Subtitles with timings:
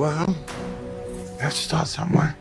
[0.00, 0.34] Well,
[1.42, 2.34] let's start somewhere.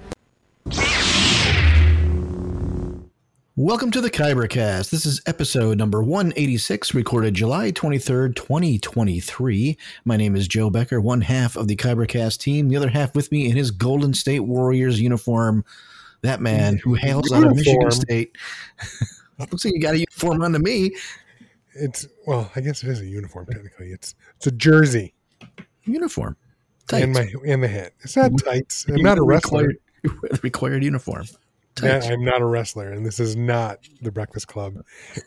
[3.57, 4.89] Welcome to the Kybercast.
[4.91, 9.77] This is episode number 186, recorded July 23rd, 2023.
[10.05, 13.29] My name is Joe Becker, one half of the Kybercast team, the other half with
[13.29, 15.65] me in his Golden State Warriors uniform.
[16.21, 18.37] That man who hails out of Michigan State.
[19.37, 20.95] Looks like you got a uniform on to me.
[21.73, 23.87] It's well, I guess it is a uniform technically.
[23.91, 25.13] It's it's a jersey
[25.83, 26.37] Uniform.
[26.93, 27.33] And Tights.
[27.35, 27.93] my and the hat.
[28.01, 28.85] It's not tights.
[28.87, 29.73] I'm not a wrestler.
[30.03, 31.25] Required, required uniform.
[31.75, 32.07] Tights.
[32.07, 34.75] I'm not a wrestler, and this is not the Breakfast Club.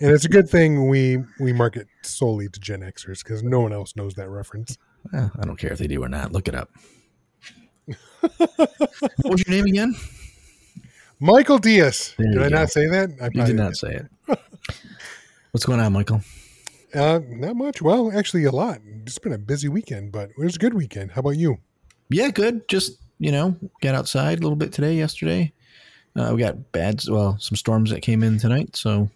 [0.01, 3.73] And it's a good thing we we market solely to Gen Xers because no one
[3.73, 4.77] else knows that reference.
[5.15, 6.33] Eh, I don't care if they do or not.
[6.33, 6.71] Look it up.
[8.21, 9.95] what was your name again?
[11.21, 12.15] Michael Diaz.
[12.19, 12.57] There Did I go.
[12.57, 13.11] not say that?
[13.21, 13.95] I You did not say
[14.29, 14.39] it.
[15.53, 16.21] What's going on, Michael?
[16.95, 17.81] Uh, not much.
[17.81, 18.81] Well, actually, a lot.
[19.07, 21.13] It's been a busy weekend, but it was a good weekend.
[21.13, 21.59] How about you?
[22.11, 22.69] Yeah, good.
[22.69, 25.53] Just you know, got outside a little bit today, yesterday.
[26.17, 29.09] Uh, we got bad, well, some storms that came in tonight, so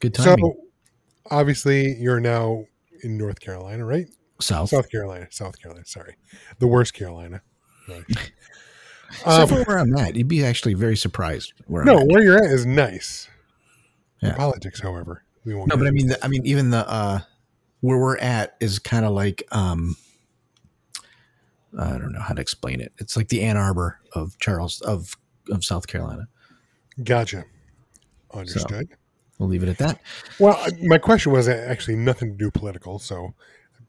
[0.00, 0.44] good timing.
[0.44, 0.56] So,
[1.30, 2.64] obviously, you're now
[3.04, 4.08] in North Carolina, right?
[4.40, 5.28] South, South Carolina.
[5.30, 5.86] South Carolina.
[5.86, 6.16] Sorry,
[6.58, 7.40] the worst Carolina.
[7.88, 8.04] Right.
[9.10, 12.42] except Um, for where I'm at, you'd be actually very surprised where no, where you're
[12.42, 13.28] at is nice.
[14.20, 14.34] Yeah.
[14.34, 15.70] Politics, however, we won't.
[15.70, 17.20] No, but I mean, the, I mean, even the uh,
[17.80, 19.96] where we're at is kind of like um,
[21.78, 22.92] I don't know how to explain it.
[22.98, 25.16] It's like the Ann Arbor of Charles of
[25.50, 26.28] of South Carolina.
[27.02, 27.44] gotcha.
[28.34, 28.88] Understood.
[29.38, 30.00] We'll leave it at that.
[30.40, 33.34] Well, uh, my question was actually nothing to do political, so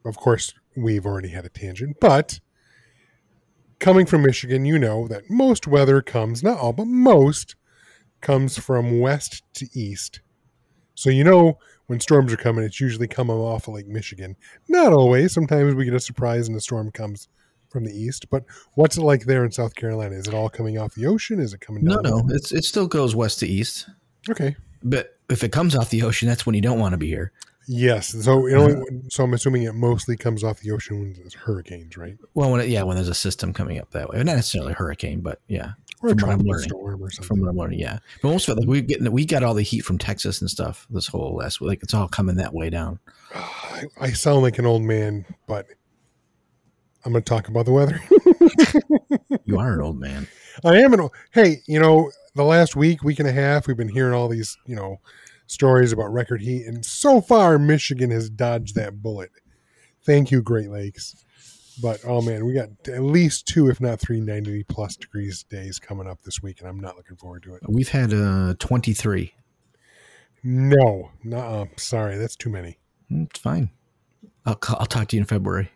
[0.05, 1.97] of course we've already had a tangent.
[1.99, 2.39] But
[3.79, 7.55] coming from Michigan, you know that most weather comes, not all, but most
[8.21, 10.21] comes from west to east.
[10.97, 14.35] So you know when storms are coming, it's usually coming off of Lake Michigan.
[14.67, 15.31] Not always.
[15.31, 17.27] Sometimes we get a surprise and the storm comes
[17.69, 18.29] from the east.
[18.31, 18.43] But
[18.73, 20.15] what's it like there in South Carolina?
[20.15, 21.39] Is it all coming off the ocean?
[21.39, 22.27] Is it coming No, down?
[22.27, 23.87] no, it's it still goes west to east,
[24.27, 24.55] Okay.
[24.83, 27.31] but if it comes off the ocean, that's when you don't want to be here.
[27.67, 28.07] Yes.
[28.23, 28.85] So it only, uh-huh.
[29.09, 32.17] so I'm assuming it mostly comes off the ocean when there's hurricanes, right?
[32.33, 34.75] Well, when it, yeah, when there's a system coming up that way, not necessarily a
[34.75, 36.69] hurricane, but yeah, Or a From what I'm tropical learning.
[36.69, 37.27] storm or something.
[37.27, 37.99] from what I'm learning, yeah.
[38.21, 40.49] But most of it, like we getting, we got all the heat from Texas and
[40.49, 40.85] stuff.
[40.91, 42.99] This whole last, like it's all coming that way down.
[43.33, 45.65] I, I sound like an old man, but
[47.05, 47.99] I'm going to talk about the weather.
[49.45, 50.27] You are an old man.
[50.65, 51.11] I am an old.
[51.31, 54.57] Hey, you know, the last week, week and a half, we've been hearing all these,
[54.65, 54.99] you know,
[55.47, 59.31] stories about record heat, and so far, Michigan has dodged that bullet.
[60.05, 61.23] Thank you, Great Lakes.
[61.81, 65.77] But oh man, we got at least two, if not three, 90 plus degrees days
[65.79, 67.63] coming up this week, and I'm not looking forward to it.
[67.67, 69.33] We've had uh 23.
[70.43, 72.77] No, no, sorry, that's too many.
[73.11, 73.69] Mm, It's fine.
[74.45, 75.69] I'll I'll talk to you in February.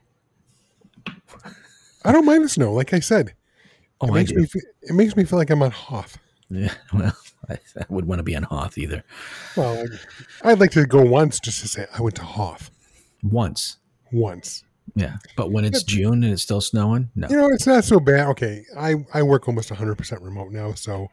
[2.04, 2.72] I don't mind the snow.
[2.74, 3.34] Like I said,
[4.00, 6.18] Oh, it makes me fe- it makes me feel like I'm on Hoth.
[6.50, 6.74] Yeah.
[6.94, 7.16] Well,
[7.50, 9.04] I, I would want to be on Hoth either.
[9.58, 9.86] Well,
[10.44, 12.70] I'd like to go once just to say I went to Hoth
[13.24, 13.78] Once.
[14.12, 14.64] once.
[14.96, 15.18] Yeah.
[15.36, 17.28] But when it's June and it's still snowing, no.
[17.30, 18.28] You know, it's not so bad.
[18.30, 21.08] Okay, I I work almost 100 percent remote now, so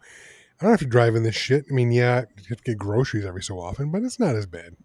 [0.60, 1.66] I don't have to drive in this shit.
[1.70, 4.46] I mean, yeah, you have to get groceries every so often, but it's not as
[4.46, 4.76] bad.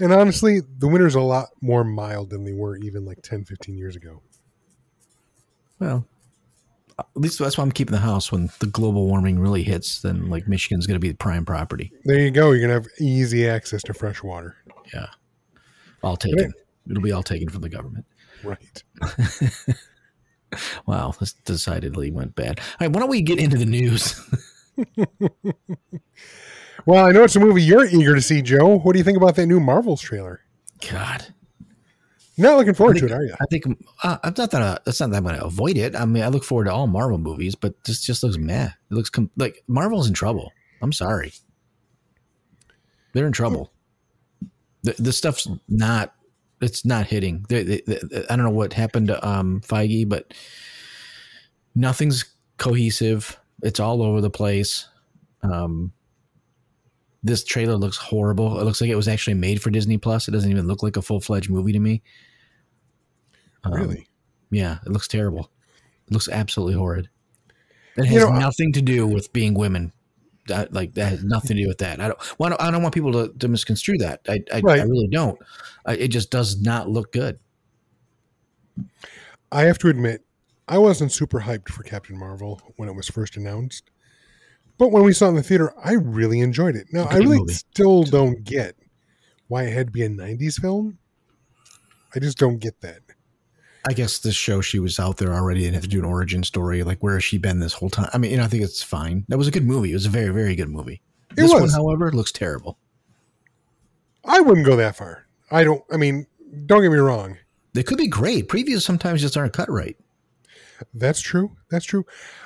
[0.00, 3.44] And honestly, the winters are a lot more mild than they were even like 10,
[3.44, 4.22] 15 years ago.
[5.80, 6.06] Well,
[6.98, 10.02] at least that's why I'm keeping the house when the global warming really hits.
[10.02, 11.92] Then like Michigan's going to be the prime property.
[12.04, 12.52] There you go.
[12.52, 14.56] You're gonna have easy access to fresh water.
[14.92, 15.06] Yeah,
[16.02, 16.52] all taken.
[16.90, 18.06] It'll be all taken from the government.
[18.42, 18.82] Right.
[20.86, 22.58] Wow, this decidedly went bad.
[22.58, 24.18] All right, why don't we get into the news?
[26.86, 28.78] Well, I know it's a movie you're eager to see, Joe.
[28.78, 30.40] What do you think about that new Marvels trailer?
[30.90, 31.26] God,
[32.36, 33.34] You're not looking forward think, to it, are you?
[33.38, 33.66] I think
[34.02, 35.94] uh, I'm not that uh, that's not that I'm going to avoid it.
[35.96, 38.68] I mean, I look forward to all Marvel movies, but this just looks meh.
[38.90, 40.52] It looks com- like Marvel's in trouble.
[40.80, 41.32] I'm sorry,
[43.12, 43.70] they're in trouble.
[44.82, 46.14] The the stuff's not.
[46.60, 47.44] It's not hitting.
[47.48, 50.34] They, they, they- I don't know what happened to um, Feige, but
[51.74, 52.24] nothing's
[52.56, 53.38] cohesive.
[53.62, 54.88] It's all over the place.
[55.42, 55.92] Um,
[57.22, 58.60] this trailer looks horrible.
[58.60, 60.28] It looks like it was actually made for Disney Plus.
[60.28, 62.02] It doesn't even look like a full fledged movie to me.
[63.64, 64.08] Um, Really?
[64.50, 65.50] Yeah, it looks terrible.
[66.06, 67.08] It looks absolutely horrid.
[67.96, 69.92] It has You know, nothing to do with being women.
[70.48, 72.00] That, like that has nothing to do with that.
[72.00, 72.38] I don't.
[72.38, 74.20] Well, I don't, I don't want people to, to misconstrue that.
[74.28, 74.80] I I, Right.
[74.80, 75.38] I really don't.
[75.86, 77.38] I, it just does not look good.
[79.50, 80.24] I have to admit,
[80.66, 83.90] I wasn't super hyped for Captain Marvel when it was first announced.
[84.76, 86.86] But when we saw it in the theater, I really enjoyed it.
[86.92, 87.54] Now, I really movie.
[87.54, 88.76] still don't get
[89.48, 90.98] why it had to be a 90s film.
[92.14, 93.00] I just don't get that.
[93.86, 96.42] I guess this show she was out there already and had to do an origin
[96.42, 96.82] story.
[96.82, 98.08] Like where has she been this whole time?
[98.12, 99.24] I mean, you know, I think it's fine.
[99.28, 99.90] That was a good movie.
[99.90, 101.00] It was a very very good movie.
[101.30, 101.74] It This one, was.
[101.74, 102.78] however, looks terrible.
[104.24, 105.26] I wouldn't go that far.
[105.50, 106.26] I don't, I mean,
[106.66, 107.36] don't get me wrong.
[107.72, 108.48] They could be great.
[108.48, 109.96] Previews sometimes just aren't cut right.
[110.94, 111.56] That's true.
[111.70, 112.04] That's true.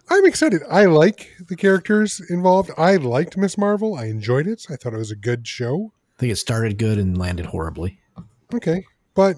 [0.09, 0.63] I'm excited.
[0.71, 2.71] I like the characters involved.
[2.79, 3.95] I liked Miss Marvel.
[3.95, 4.67] I enjoyed it.
[4.71, 5.93] I thought it was a good show.
[6.17, 7.99] I think it started good and landed horribly.
[8.55, 8.85] Okay,
[9.15, 9.37] but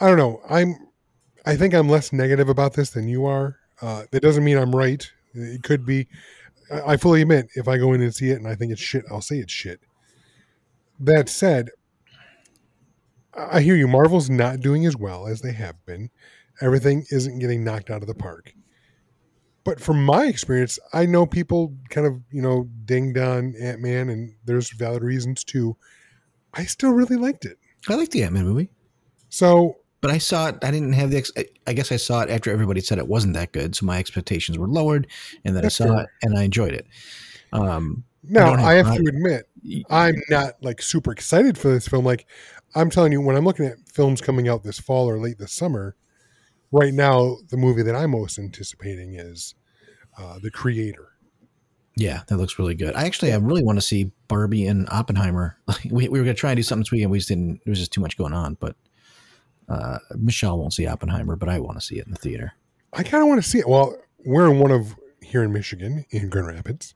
[0.00, 0.40] I don't know.
[0.48, 0.76] I'm.
[1.44, 3.56] I think I'm less negative about this than you are.
[3.80, 5.08] Uh, that doesn't mean I'm right.
[5.34, 6.08] It could be.
[6.70, 9.04] I fully admit if I go in and see it and I think it's shit,
[9.10, 9.80] I'll say it's shit.
[10.98, 11.70] That said,
[13.36, 13.86] I hear you.
[13.86, 16.10] Marvel's not doing as well as they have been.
[16.60, 18.52] Everything isn't getting knocked out of the park.
[19.62, 24.08] But from my experience, I know people kind of, you know, dinged on Ant Man,
[24.08, 25.76] and there's valid reasons too.
[26.54, 27.58] I still really liked it.
[27.88, 28.70] I like the Ant Man movie,
[29.28, 30.56] So but I saw it.
[30.62, 31.16] I didn't have the.
[31.18, 33.86] Ex- I- I guess I saw it after everybody said it wasn't that good, so
[33.86, 35.08] my expectations were lowered,
[35.44, 36.02] and then That's I saw fair.
[36.04, 36.86] it and I enjoyed it.
[37.52, 39.48] Um, Now have I have to admit,
[39.90, 42.04] I'm not like super excited for this film.
[42.04, 42.26] Like
[42.76, 45.52] I'm telling you, when I'm looking at films coming out this fall or late this
[45.52, 45.96] summer,
[46.70, 49.56] right now the movie that I'm most anticipating is
[50.16, 51.08] uh, The Creator.
[51.96, 52.94] Yeah, that looks really good.
[52.94, 55.56] I actually, I really want to see Barbie and Oppenheimer.
[55.90, 57.10] We, we were going to try and do something this weekend.
[57.10, 57.60] We just didn't.
[57.64, 58.54] There was just too much going on.
[58.60, 58.76] But
[59.68, 62.52] uh, Michelle won't see Oppenheimer, but I want to see it in the theater.
[62.92, 63.68] I kind of want to see it.
[63.68, 66.94] Well, we're in one of here in Michigan in Grand Rapids.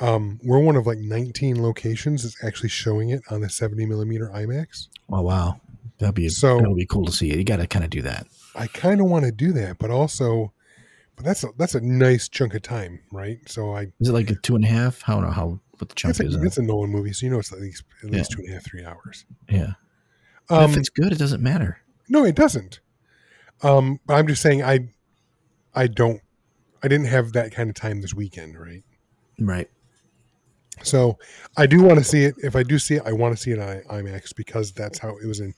[0.00, 4.30] Um, we're one of like 19 locations that's actually showing it on the 70 millimeter
[4.34, 4.88] IMAX.
[5.10, 5.60] Oh wow,
[5.98, 7.36] that'd be So- that would be cool to see it.
[7.36, 8.26] You got to kind of do that.
[8.54, 10.52] I kind of want to do that, but also,
[11.16, 13.38] but that's a, that's a nice chunk of time, right?
[13.46, 15.06] So I Is it like a two and a half?
[15.06, 16.36] I don't know how what the chunk it's a, is.
[16.36, 18.36] on it's a Nolan movie, so you know it's at least at least Yeah.
[18.36, 19.26] two and a half, three hours.
[19.50, 19.72] Yeah,
[20.48, 21.78] Um, if it's good, it doesn't matter.
[22.10, 22.80] No, it doesn't.
[23.62, 24.88] Um, but I'm just saying, I
[25.74, 26.20] I don't,
[26.82, 28.82] I didn't have that kind of time this weekend, right?
[29.38, 29.70] Right.
[30.82, 31.18] So
[31.56, 32.34] I do want to see it.
[32.38, 35.16] If I do see it, I want to see it on IMAX because that's how
[35.16, 35.54] it was in.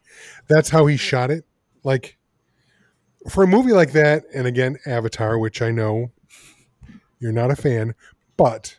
[0.48, 1.44] That's how he shot it.
[1.84, 2.18] Like
[3.30, 6.10] for a movie like that, and again, Avatar, which I know
[7.20, 7.94] you're not a fan,
[8.36, 8.78] but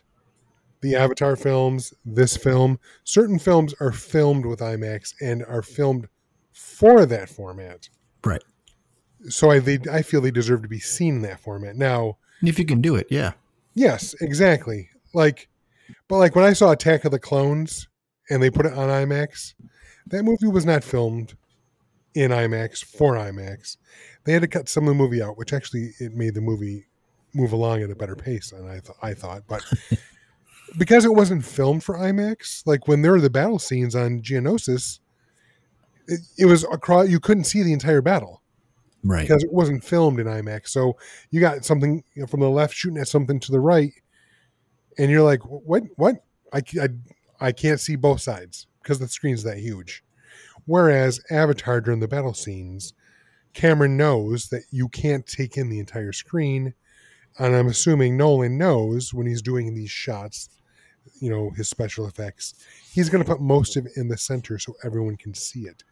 [0.82, 6.08] the Avatar films, this film, certain films are filmed with IMAX and are filmed
[6.54, 7.90] for that format.
[8.24, 8.42] Right.
[9.28, 11.76] So I they, I feel they deserve to be seen in that format.
[11.76, 13.32] Now, If you can do it, yeah.
[13.74, 14.88] Yes, exactly.
[15.12, 15.48] Like,
[16.08, 17.88] but like when I saw Attack of the Clones
[18.30, 19.54] and they put it on IMAX,
[20.06, 21.34] that movie was not filmed
[22.14, 23.76] in IMAX for IMAX.
[24.24, 26.86] They had to cut some of the movie out, which actually it made the movie
[27.34, 29.42] move along at a better pace than I th- I thought.
[29.48, 29.64] But
[30.78, 35.00] because it wasn't filmed for IMAX, like when there were the battle scenes on Geonosis,
[36.06, 37.08] it, it was across.
[37.08, 38.42] You couldn't see the entire battle
[39.02, 39.22] Right.
[39.28, 40.68] because it wasn't filmed in IMAX.
[40.68, 40.96] So
[41.30, 43.92] you got something you know, from the left shooting at something to the right,
[44.98, 45.82] and you're like, "What?
[45.96, 46.16] What?
[46.52, 46.88] I, I,
[47.40, 50.02] I can't see both sides because the screen's that huge."
[50.66, 52.94] Whereas Avatar during the battle scenes,
[53.52, 56.72] Cameron knows that you can't take in the entire screen,
[57.38, 60.48] and I'm assuming Nolan knows when he's doing these shots,
[61.20, 62.54] you know, his special effects,
[62.90, 65.84] he's going to put most of it in the center so everyone can see it.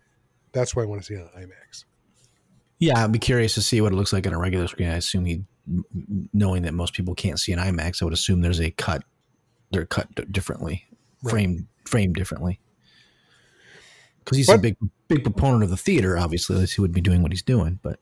[0.52, 1.84] That's why I want to see it on IMAX.
[2.78, 4.88] Yeah, I'd be curious to see what it looks like on a regular screen.
[4.88, 5.44] I assume he,
[6.32, 9.04] knowing that most people can't see an IMAX, I would assume there's a cut.
[9.70, 10.84] They're cut differently,
[11.22, 11.30] Right.
[11.30, 12.60] framed framed differently.
[14.24, 14.76] Because he's a big
[15.08, 16.18] big proponent of the theater.
[16.18, 17.78] Obviously, else he would be doing what he's doing.
[17.82, 17.98] But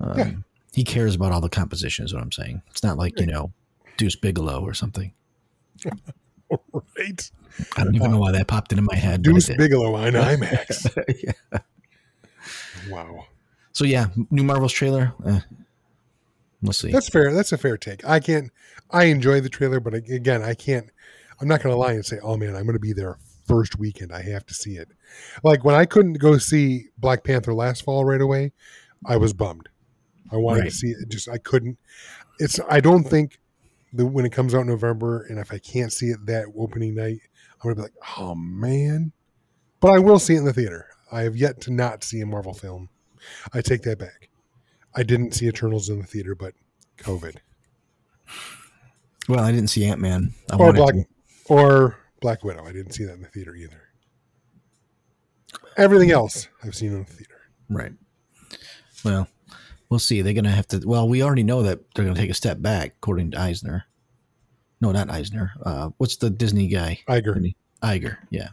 [0.00, 0.32] um, Yeah.
[0.72, 2.04] he cares about all the composition.
[2.04, 2.62] Is what I'm saying.
[2.70, 3.52] It's not like you know
[3.96, 5.12] Deuce Bigalow or something.
[6.98, 7.30] Right?
[7.76, 9.22] I don't even know why that popped into my head.
[9.22, 9.48] Deuce.
[9.48, 11.32] Bigalow on IMAX.
[11.52, 11.58] Yeah.
[12.90, 13.26] wow.
[13.72, 15.12] So yeah, new Marvel's trailer.
[15.26, 15.40] Eh,
[16.62, 16.90] we'll see.
[16.90, 17.32] That's fair.
[17.32, 18.04] That's a fair take.
[18.06, 18.50] I can't.
[18.90, 20.90] I enjoy the trailer, but again, I can't.
[21.40, 23.16] I'm not going to lie and say, "Oh man, I'm going to be there
[23.46, 24.12] first weekend.
[24.12, 24.88] I have to see it."
[25.42, 28.52] Like when I couldn't go see Black Panther last fall right away,
[29.06, 29.68] I was bummed.
[30.32, 30.70] I wanted Right.
[30.70, 31.08] to see it.
[31.08, 31.78] Just I couldn't.
[32.38, 32.58] It's.
[32.68, 33.38] I don't think
[33.92, 36.94] the when it comes out in November, and if I can't see it that opening
[36.96, 37.20] night,
[37.62, 39.12] I'm to be like, "Oh man."
[39.80, 40.86] But I will see it in the theater.
[41.12, 42.88] I have yet to not see a Marvel film
[43.52, 44.28] I take that back.
[44.94, 46.54] I didn't see Eternals in the theater, but
[46.98, 47.36] COVID
[49.28, 50.34] Well, I didn't see Ant Man.
[50.58, 50.94] or Black
[51.46, 52.64] or Black Widow.
[52.64, 53.82] I didn't see that in the theater either.
[55.76, 57.40] Everything else I've seen in the theater.
[57.68, 57.92] Right.
[59.04, 59.28] Well,
[59.88, 60.20] we'll see.
[60.22, 60.82] They're going to have to.
[60.84, 63.86] Well, we already know that they're going to take a step back, according to Eisner.
[64.80, 65.52] No, not Eisner.
[65.62, 67.00] Uh, what's the Disney guy?
[67.08, 67.52] Iger.
[67.82, 68.16] Iger.
[68.30, 68.48] Yeah,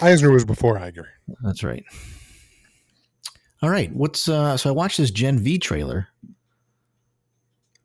[0.00, 1.06] Eisner was before Iger.
[1.42, 1.84] that's right.
[3.62, 3.92] All right.
[3.92, 4.56] What's uh?
[4.56, 6.08] So I watched this Gen V trailer.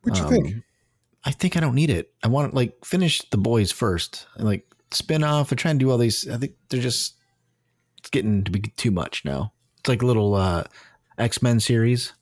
[0.04, 0.56] What you Um, think?
[1.24, 2.12] I think I don't need it.
[2.24, 4.28] I want to like finish the boys first.
[4.38, 5.52] Like spin off.
[5.52, 6.28] I try and do all these.
[6.30, 7.16] I think they're just
[8.00, 9.52] it's getting to be too much now.
[9.80, 10.64] It's like a little uh
[11.18, 12.14] X Men series.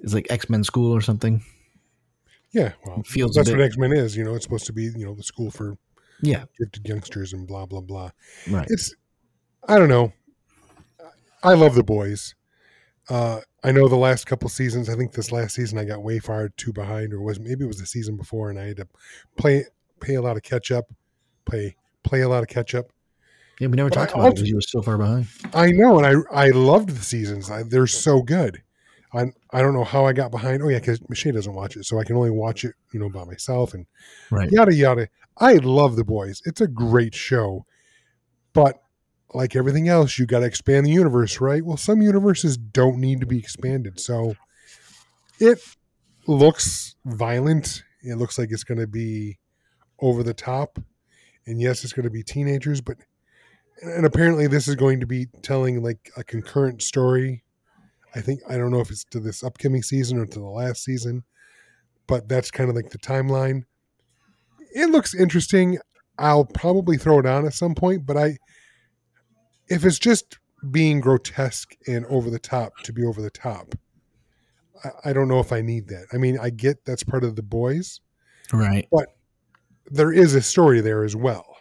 [0.00, 1.42] It's like X Men School or something.
[2.54, 4.16] Yeah, well, feels that's bit- what X Men is.
[4.16, 5.76] You know, it's supposed to be you know the school for
[6.22, 6.44] Yeah.
[6.58, 8.10] gifted youngsters and blah blah blah.
[8.50, 8.66] Right.
[8.70, 8.94] It's
[9.68, 10.12] I don't know.
[11.42, 12.34] I love the boys.
[13.10, 14.88] Uh, I know the last couple seasons.
[14.88, 17.68] I think this last season I got way far too behind, or was maybe it
[17.68, 18.88] was the season before, and I had to
[19.36, 19.64] play
[20.00, 20.86] pay a lot of catch up,
[21.44, 22.86] play play a lot of catch up.
[23.60, 25.26] Yeah, we never But talked I about it because you were so far behind.
[25.52, 27.50] I know, and I I loved the seasons.
[27.50, 28.62] I, they're so good.
[29.14, 30.62] I I don't know how I got behind.
[30.62, 33.08] Oh yeah, because Michelle doesn't watch it, so I can only watch it, you know,
[33.08, 33.86] by myself and
[34.30, 34.50] Right.
[34.50, 35.08] yada yada.
[35.38, 36.42] I love the boys.
[36.44, 37.66] It's a great show,
[38.52, 38.80] but
[39.32, 41.64] like everything else, you got to expand the universe, right?
[41.64, 44.34] Well, some universes don't need to be expanded, so
[45.40, 45.60] it
[46.26, 47.82] looks violent.
[48.02, 49.38] It looks like it's going to be
[50.00, 50.78] over the top,
[51.46, 52.96] and yes, it's going to be teenagers, but
[53.82, 57.43] and apparently this is going to be telling like a concurrent story.
[58.14, 60.84] I think I don't know if it's to this upcoming season or to the last
[60.84, 61.24] season,
[62.06, 63.64] but that's kind of like the timeline.
[64.74, 65.78] It looks interesting.
[66.18, 68.38] I'll probably throw it on at some point, but I
[69.68, 70.38] if it's just
[70.70, 73.74] being grotesque and over the top to be over the top,
[74.84, 76.06] I, I don't know if I need that.
[76.12, 78.00] I mean, I get that's part of the boys.
[78.52, 78.86] Right.
[78.92, 79.08] But
[79.86, 81.53] there is a story there as well.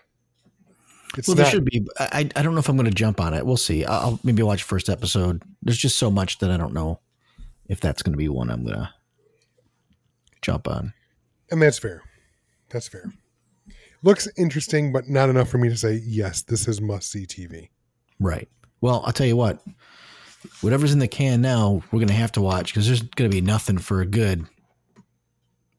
[1.18, 1.86] It's well, there not- should be.
[2.00, 3.46] I I don't know if I'm going to jump on it.
[3.46, 3.86] We'll see.
[3.86, 5.44] I'll I'll maybe watch first episode.
[5.62, 7.00] There's just so much that I don't know
[7.68, 8.90] if that's going to be one I'm going to
[10.42, 10.94] jump on.
[11.52, 12.02] And that's fair.
[12.70, 13.12] That's fair.
[14.02, 17.70] Looks interesting, but not enough for me to say, yes, this is must see TV.
[18.20, 18.50] Right.
[18.82, 19.64] Well, I'll tell you what.
[20.60, 23.34] Whatever's in the can now, we're going to have to watch because there's going to
[23.34, 24.46] be nothing for a good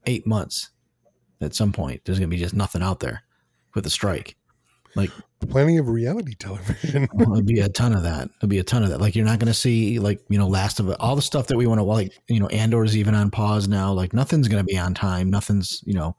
[0.06, 0.70] eight months.
[1.42, 3.24] At some point, there's going to be just nothing out there
[3.74, 4.36] with a strike.
[4.96, 5.10] Like
[5.50, 7.08] Plenty of reality television.
[7.14, 8.28] There'll be a ton of that.
[8.40, 9.00] There'll be a ton of that.
[9.00, 11.48] Like you're not going to see like you know Last of It, all the stuff
[11.48, 13.92] that we want to like you know Andor's even on pause now.
[13.92, 15.30] Like nothing's going to be on time.
[15.30, 16.16] Nothing's you know.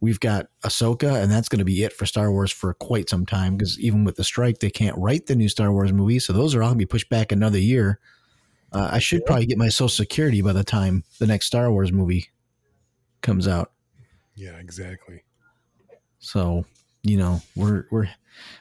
[0.00, 3.26] We've got Ahsoka, and that's going to be it for Star Wars for quite some
[3.26, 6.32] time because even with the strike, they can't write the new Star Wars movie, so
[6.32, 7.98] those are all going to be pushed back another year.
[8.70, 11.90] Uh, I should probably get my Social Security by the time the next Star Wars
[11.90, 12.28] movie
[13.22, 13.72] comes out.
[14.36, 15.24] yeah, exactly.
[16.20, 16.64] So,
[17.08, 18.08] you know, we're we're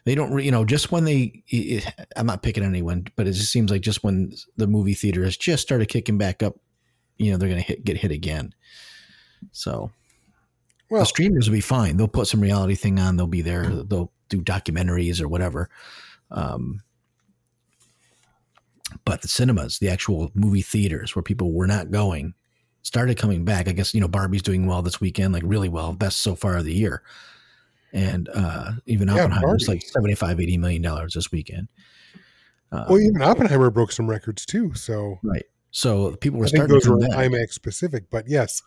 [0.05, 1.85] they don't re- you know just when they it,
[2.15, 5.37] I'm not picking anyone, but it just seems like just when the movie theater has
[5.37, 6.55] just started kicking back up,
[7.17, 8.53] you know, they're going to hit get hit again.
[9.51, 9.91] So,
[10.89, 11.97] Well, the streamers will be fine.
[11.97, 13.17] They'll put some reality thing on.
[13.17, 13.65] They'll be there.
[13.65, 15.69] They'll do documentaries or whatever.
[16.31, 16.81] Um,
[19.05, 22.33] but the cinemas, the actual movie theaters where people were not going,
[22.81, 23.67] started coming back.
[23.67, 26.57] I guess you know Barbie's doing well this weekend, like really well, best so far
[26.57, 27.03] of the year.
[27.93, 29.79] And uh, even Yeah, Oppenheimer's Barbie.
[29.79, 31.67] like 75, 80 million dollars this weekend.
[32.71, 34.73] Uh, well, even Oppenheimer broke some records too.
[34.73, 35.43] So right.
[35.71, 37.31] So people were I think starting those to were come back.
[37.31, 38.09] IMAX specific.
[38.09, 38.61] But yes,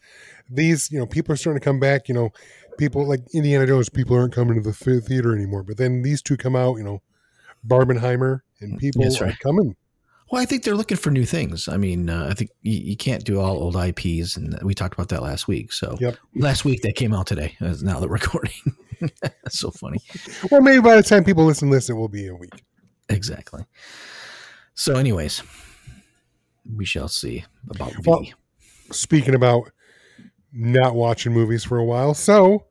[0.49, 2.09] these, you know, people are starting to come back.
[2.09, 2.31] You know,
[2.79, 5.63] people like Indiana Jones, people aren't coming to the theater anymore.
[5.65, 7.03] But then these two come out, you know,
[7.67, 9.77] Barbenheimer, and people That's are coming.
[10.31, 11.67] Well, I think they're looking for new things.
[11.69, 14.95] I mean, uh, I think you, you can't do all old IPs, and we talked
[14.95, 15.73] about that last week.
[15.73, 16.17] So Yep.
[16.37, 17.57] last week that came out today.
[17.61, 18.53] As now that we're recording,
[19.23, 19.99] that's so funny.
[20.51, 22.63] Well, maybe by the time people listen it will be a week.
[23.09, 23.65] Exactly.
[24.75, 25.43] So, anyways,
[26.75, 28.03] we shall see about V.
[28.07, 28.25] Well,
[28.93, 29.71] Speaking about
[30.53, 32.67] not watching movies for a while, so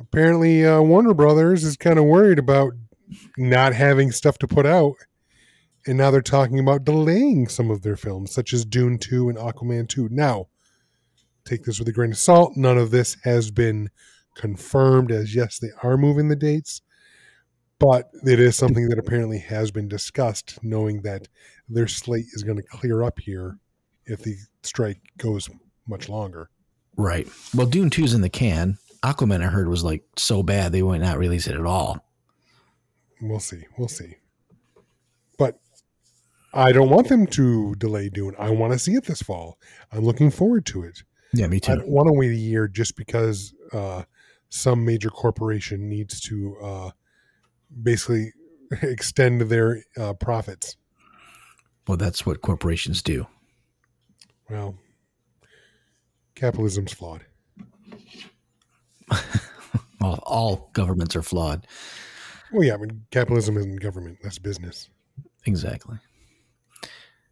[0.00, 2.72] apparently uh, Warner Brothers is kind of worried about
[3.36, 4.94] not having stuff to put out,
[5.86, 9.36] and now they're talking about delaying some of their films, such as Dune Two and
[9.36, 10.08] Aquaman Two.
[10.10, 10.46] Now,
[11.44, 12.56] take this with a grain of salt.
[12.56, 13.90] None of this has been
[14.36, 16.82] confirmed as yes, they are moving the dates,
[17.78, 21.28] but it is something that apparently has been discussed, knowing that
[21.68, 23.58] their slate is going to clear up here
[24.04, 25.50] if the strike goes
[25.88, 26.50] much longer.
[26.96, 27.28] right.
[27.54, 28.78] Well, Dune 2's in the can.
[29.02, 32.04] Aquaman, I heard, was like so bad they might not release it at all.
[33.20, 33.64] We'll see.
[33.78, 34.16] We'll see.
[35.38, 35.58] But
[36.52, 38.34] I don't want them to delay Dune.
[38.38, 39.58] I want to see it this fall.
[39.92, 41.02] I'm looking forward to it.
[41.32, 41.72] Yeah, me too.
[41.72, 44.04] I don't want to wait a year just because uh,
[44.48, 46.90] some major corporation needs to uh,
[47.82, 48.32] basically
[48.82, 50.76] extend their uh, profits.
[51.86, 53.26] Well, that's what corporations do.
[54.50, 54.76] Well,
[56.34, 57.24] capitalism's flawed.
[60.00, 61.66] All, all governments are flawed.
[62.52, 64.18] Well, yeah, I mean, capitalism isn't government.
[64.22, 64.90] That's business.
[65.46, 65.96] Exactly.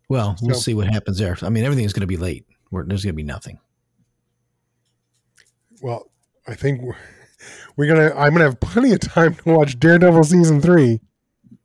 [0.09, 1.37] Well, we'll see what happens there.
[1.43, 2.47] I mean, everything's going to be late.
[2.71, 3.59] We're, there's going to be nothing.
[5.83, 6.11] Well,
[6.47, 6.97] I think we're,
[7.77, 8.15] we're gonna.
[8.17, 11.01] I'm gonna have plenty of time to watch Daredevil season three.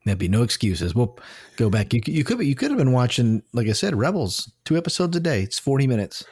[0.06, 0.96] There'd be no excuses.
[0.96, 1.18] We'll
[1.58, 1.94] go back.
[1.94, 4.78] You, could- you could be, you could have been watching, like I said, Rebels, two
[4.78, 5.44] episodes a day.
[5.44, 6.24] It's 40 minutes.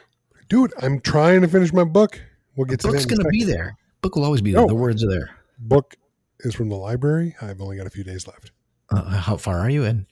[0.50, 2.20] Dude, I'm trying to finish my book.
[2.56, 3.12] We'll get to Book's that.
[3.12, 3.78] in going to be there.
[4.02, 4.62] Book will always be there.
[4.62, 4.68] No.
[4.68, 5.30] The words are there.
[5.60, 5.96] Book
[6.40, 7.36] is from the library.
[7.42, 8.52] I've only got a few days left.
[8.90, 10.08] Uh, how far are you in?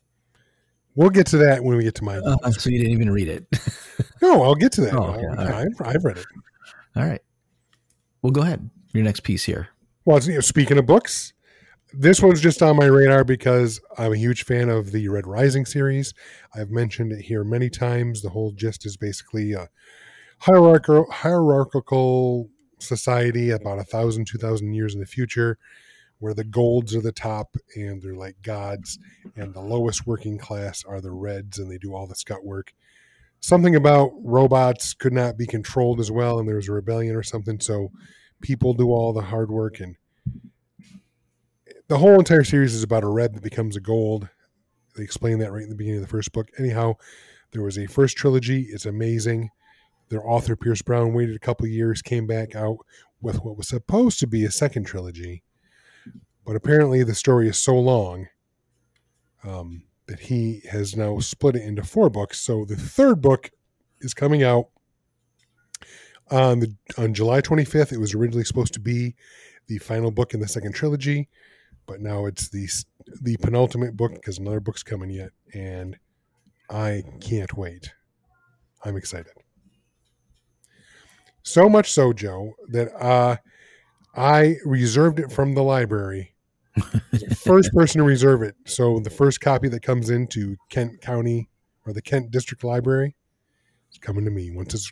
[0.95, 2.17] We'll get to that when we get to my.
[2.17, 3.47] Uh, so you didn't even read it.
[4.21, 4.93] no, I'll get to that.
[4.93, 5.67] Oh, okay, all I- right.
[5.81, 6.25] I've, I've read it.
[6.97, 7.21] All right.
[8.25, 8.72] Well, go ahead.
[8.91, 9.67] Your next piece here.
[10.03, 11.34] Well, you know, speaking of books,
[11.94, 15.63] this one's just on my radar because I'm a huge fan of the Red Rising
[15.63, 16.12] series.
[16.51, 18.24] I've mentioned it here many times.
[18.24, 19.70] The whole gist is basically a
[20.39, 25.60] hierarchical hierarchical society about a thousand, two thousand years in the future,
[26.17, 28.98] where the golds are the top and they're like gods,
[29.36, 32.74] and the lowest working class are the reds, and they do all the scut work.
[33.45, 37.21] Something about robots could not be controlled as well, and there was a rebellion or
[37.21, 37.59] something.
[37.59, 37.91] So
[38.41, 39.97] people do all the hard work and
[41.87, 44.29] the whole entire series is about a red that becomes a gold.
[44.95, 46.49] They explain that right in the beginning of the first book.
[46.57, 46.95] Anyhow
[47.51, 48.63] there was a first trilogy.
[48.71, 49.51] It's amazing.
[50.09, 52.77] Their author pierce brown waited a couple years came back out
[53.21, 55.43] with what was supposed to be a second trilogy.
[56.43, 58.25] But apparently the story is so long
[59.43, 63.50] um, that he has now split it into four books so the third book
[64.01, 64.67] is coming out
[66.31, 67.91] on the on July 25th.
[67.91, 69.15] It was originally supposed to be
[69.68, 71.29] the final book in the second trilogy,
[71.85, 72.68] but now it's the
[73.22, 75.98] the penultimate book because another book's coming yet, and
[76.70, 77.94] I can't wait.
[78.83, 79.33] I'm excited.
[81.44, 83.37] So much so, Joe, that uh,
[84.15, 86.34] I reserved it from the library.
[87.38, 88.55] First person to reserve it.
[88.66, 91.50] So the first copy that comes into Kent County
[91.85, 93.16] or the Kent District Library
[93.92, 94.51] is coming to me.
[94.51, 94.92] Once it's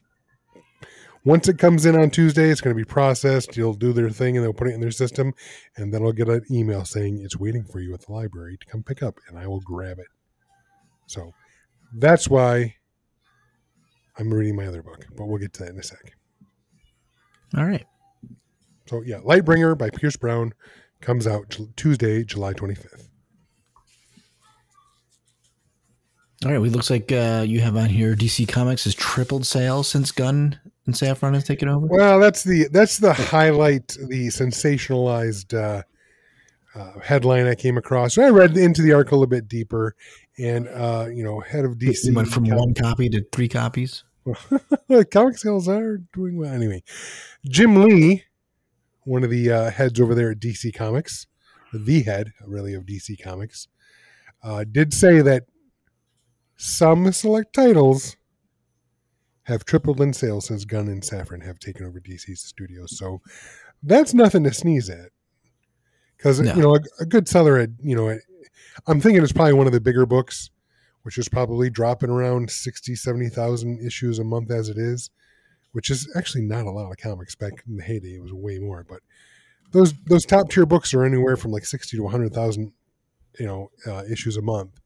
[1.25, 3.55] once it comes in on Tuesday, it's going to be processed.
[3.55, 5.33] You'll do their thing and they'll put it in their system.
[5.77, 8.65] And then I'll get an email saying it's waiting for you at the library to
[8.65, 10.07] come pick up, and I will grab it.
[11.07, 11.31] So
[11.93, 12.75] that's why
[14.17, 16.13] I'm reading my other book, but we'll get to that in a sec.
[17.57, 17.85] All right.
[18.87, 20.53] So yeah, Lightbringer by Pierce Brown
[21.03, 23.07] comes out Tuesday, July 25th.
[26.45, 26.57] All right.
[26.57, 30.11] Well, it looks like uh, you have on here DC Comics has tripled sales since
[30.11, 31.87] Gunn and Safran has taken over.
[31.87, 35.83] Well, that's the that's the highlight, the sensationalized uh,
[36.75, 38.17] uh, headline I came across.
[38.17, 39.95] I read into the article a little bit deeper,
[40.37, 44.03] and uh, you know, head of DC You went from one copy to three copies.
[45.11, 46.51] comic sales are doing well.
[46.51, 46.83] Anyway,
[47.45, 48.23] Jim Lee,
[49.05, 51.27] one of the uh, heads over there at DC Comics,
[51.73, 53.67] the head really of DC Comics,
[54.43, 55.43] uh, did say that
[56.57, 58.15] some select titles
[59.43, 62.97] have tripled in sales since Gunn and Safran have taken over DC's studios.
[62.97, 63.21] So
[63.81, 65.09] that's nothing to sneeze at.
[66.17, 66.53] Because No.
[66.55, 68.17] you know, a, a good seller at you know,
[68.87, 70.49] I'm thinking it's probably one of the bigger books,
[71.03, 75.09] which is probably dropping around 60, 70,000 issues a month as it is,
[75.73, 77.35] which is actually not a lot of comics.
[77.35, 78.85] Back in the heyday, it was way more.
[78.87, 79.01] But
[79.71, 82.71] those those top tier books are anywhere from like 60 to 100,000,
[83.39, 84.79] you know, uh, issues a month.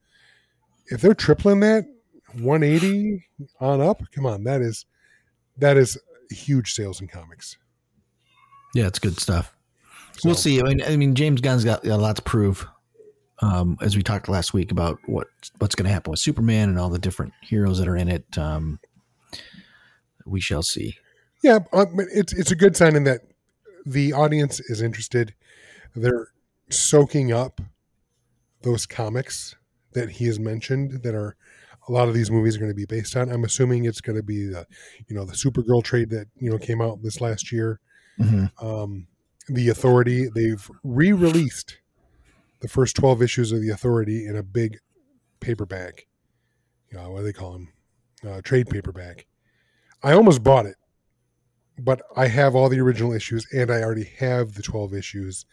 [0.86, 1.84] If they're tripling that,
[2.32, 3.24] 180
[3.60, 4.86] on up, come on, that is
[5.58, 5.98] that is
[6.30, 7.56] huge sales in comics.
[8.74, 9.54] Yeah, it's good stuff.
[10.18, 10.60] So, We'll see.
[10.60, 12.66] I mean, I mean, James Gunn's got a lot to prove.
[13.40, 16.78] Um, as we talked last week about what what's going to happen with Superman and
[16.78, 18.36] all the different heroes that are in it.
[18.36, 18.80] Um,
[20.28, 20.96] we shall see.
[21.42, 23.20] Yeah, uh, but it's it's a good sign in that
[23.86, 25.34] the audience is interested.
[25.94, 26.28] They're
[26.70, 27.60] soaking up
[28.62, 29.54] those comics
[29.92, 31.36] that he has mentioned that are
[31.88, 33.30] a lot of these movies are going to be based on.
[33.30, 34.66] I'm assuming it's going to be the
[35.06, 37.80] you know the Supergirl trade that you know came out this last year.
[38.18, 38.50] Mhm.
[38.62, 39.06] Um,
[39.48, 41.78] the Authority they've re-released
[42.60, 44.78] the first 12 issues of the Authority in a big
[45.40, 46.06] paperback.
[46.90, 47.68] You know, what do they call them?
[48.26, 49.26] Uh, trade paperback.
[50.02, 50.76] I almost bought it
[51.78, 55.46] but I have all the original issues and I already have the 12 issues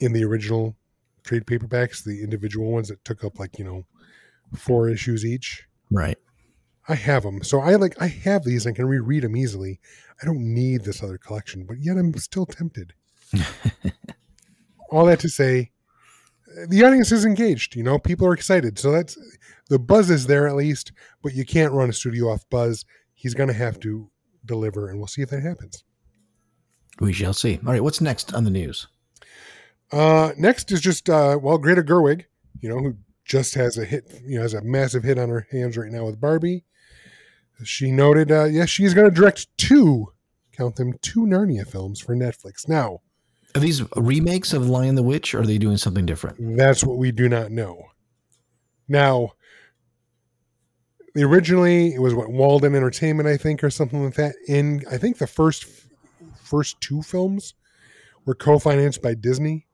[0.00, 0.76] in the original
[1.24, 3.84] trade paperbacks, the individual ones that took up like, you know,
[4.56, 5.66] four issues each.
[5.90, 6.18] Right.
[6.88, 8.66] I have them, so I like I have these.
[8.66, 9.78] I can reread them easily.
[10.22, 12.94] I don't need this other collection, but yet I'm still tempted.
[14.90, 15.70] All that to say,
[16.66, 17.76] the audience is engaged.
[17.76, 19.18] You know, people are excited, so that's
[19.68, 20.92] the buzz is there at least.
[21.22, 22.86] But you can't run a studio off buzz.
[23.18, 24.08] He's going to have to
[24.44, 25.82] deliver, and we'll see if that happens.
[27.00, 27.58] We shall see.
[27.66, 27.82] All right.
[27.82, 28.86] What's next on the news?
[29.90, 32.24] Uh, next is just uh, well, Greta Gerwig,
[32.60, 35.48] you know, who just has a hit, you know, has a massive hit on her
[35.50, 36.64] hands right now with Barbie.
[37.64, 40.12] She noted, uh, yes, she's going to direct two,
[40.56, 42.68] count them, two Narnia films for Netflix.
[42.68, 43.00] Now,
[43.56, 46.56] Are these remakes of Lion the Witch or are they doing something different?
[46.56, 47.82] that's what we do not know.
[48.86, 49.32] Now,
[51.24, 54.34] originally it was what Walden Entertainment, I think, or something like that.
[54.46, 55.66] In I think the first
[56.42, 57.54] first two films
[58.24, 59.66] were co-financed by Disney.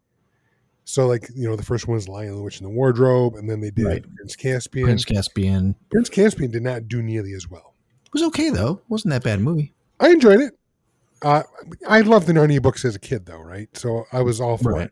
[0.84, 3.48] So, like you know, the first one was Lion the Witch in the Wardrobe, and
[3.48, 4.04] then they did Right.
[4.16, 4.84] Prince Caspian.
[4.86, 5.74] Prince Caspian.
[5.90, 6.50] Prince, Caspian.
[6.50, 7.74] Did not do nearly as well.
[8.04, 8.82] It was okay though.
[8.88, 9.72] Wasn't that bad movie.
[9.98, 10.58] I enjoyed it.
[11.22, 11.42] Uh,
[11.88, 13.74] I loved the Narnia books as a kid, though, right?
[13.76, 14.90] So I was all for Right.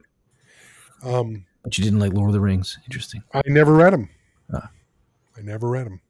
[1.04, 1.06] it.
[1.06, 2.78] Um, But you didn't like Lord of the Rings.
[2.86, 3.22] Interesting.
[3.34, 4.08] I never read them.
[4.50, 4.70] Ah.
[5.36, 6.00] I never read them.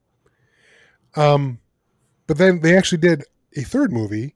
[1.15, 1.59] Um,
[2.27, 3.23] but then they actually did
[3.55, 4.35] a third movie.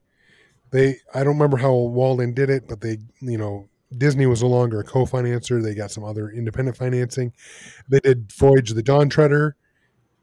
[0.71, 4.49] They I don't remember how Walden did it, but they you know Disney was no
[4.49, 5.63] longer a co-financer.
[5.63, 7.33] They got some other independent financing.
[7.89, 9.55] They did Voyage of the Dawn Treader,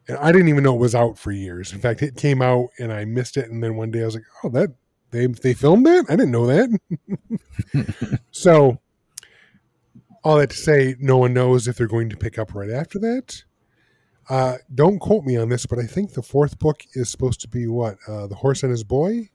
[0.06, 1.72] and I didn't even know it was out for years.
[1.72, 3.50] In fact, it came out and I missed it.
[3.50, 4.70] And then one day I was like, "Oh, that
[5.10, 6.06] they they filmed that?
[6.08, 8.78] I didn't know that." so
[10.22, 12.98] all that to say, no one knows if they're going to pick up right after
[12.98, 13.44] that.
[14.28, 17.48] Uh, don't quote me on this, but I think the fourth book is supposed to
[17.48, 19.28] be what uh, the horse and his boy.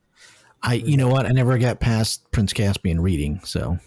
[0.62, 1.26] I you know what?
[1.26, 3.80] I never got past Prince Caspian reading, so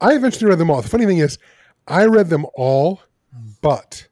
[0.00, 0.82] I eventually read them all.
[0.82, 1.38] The funny thing is,
[1.86, 3.00] I read them all,
[3.60, 4.08] but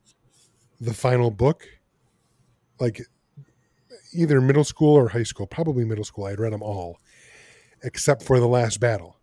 [0.80, 1.66] the final book,
[2.78, 3.00] like
[4.14, 7.00] either middle school or high school, probably middle school, I had read them all,
[7.82, 9.16] except for the last battle.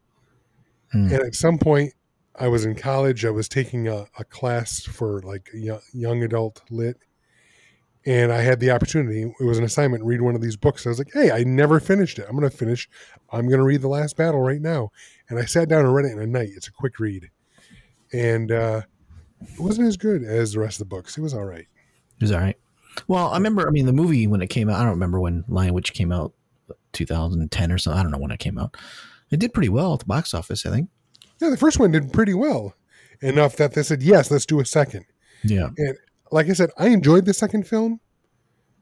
[0.91, 1.06] Hmm.
[1.06, 1.94] And at some point,
[2.36, 3.26] I was in college.
[3.26, 6.98] I was taking a, a class for like young, young adult lit,
[8.06, 9.24] and I had the opportunity.
[9.39, 10.04] It was an assignment.
[10.04, 10.86] Read one of these books.
[10.86, 12.26] I was like, "Hey, I never finished it.
[12.28, 12.89] I'm going to finish.
[13.32, 14.89] I'm going to read the last battle right now."
[15.30, 16.50] And I sat down and read it in a night.
[16.56, 17.30] It's a quick read,
[18.13, 18.82] and uh,
[19.41, 21.17] it wasn't as good as the rest of the books.
[21.17, 21.67] It was all right.
[22.17, 22.58] it was all right.
[23.08, 23.67] Well, I remember.
[23.67, 24.78] I mean, the movie when it came out.
[24.78, 26.34] I don't remember when Lion Witch came out,
[26.94, 28.00] 2010 or something.
[28.00, 28.76] I don't know when it came out.
[29.30, 30.65] It did pretty well at the box office.
[30.65, 30.89] I think.
[31.41, 32.75] Yeah, the first one did pretty well,
[33.21, 35.06] enough that they said, "Yes, let's do a second.
[35.43, 35.69] Yeah.
[35.77, 35.97] And
[36.32, 37.99] like I said, I enjoyed the second film,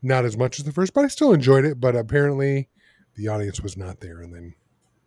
[0.01, 1.79] not as much as the first, but I still enjoyed it.
[1.79, 2.67] But apparently,
[3.15, 4.21] the audience was not there.
[4.21, 4.53] And then,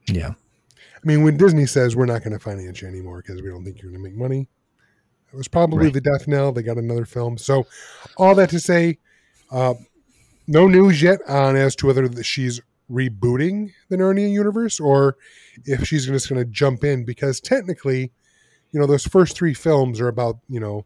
[0.06, 0.32] Yeah.
[0.34, 3.64] I mean, when Disney says we're not going to finance you anymore because we don't
[3.64, 4.48] think you're going to make money,
[5.32, 5.92] it was probably Right.
[5.94, 6.52] the death knell.
[6.52, 7.38] They got another film.
[7.38, 7.66] So,
[8.16, 8.98] all that to say,
[9.50, 9.74] uh,
[10.46, 12.60] no news yet on as to whether she's
[12.92, 15.16] rebooting the Narnia universe or
[15.64, 18.12] if she's just going to jump in because technically,
[18.70, 20.84] you know, those first three films are about, you know,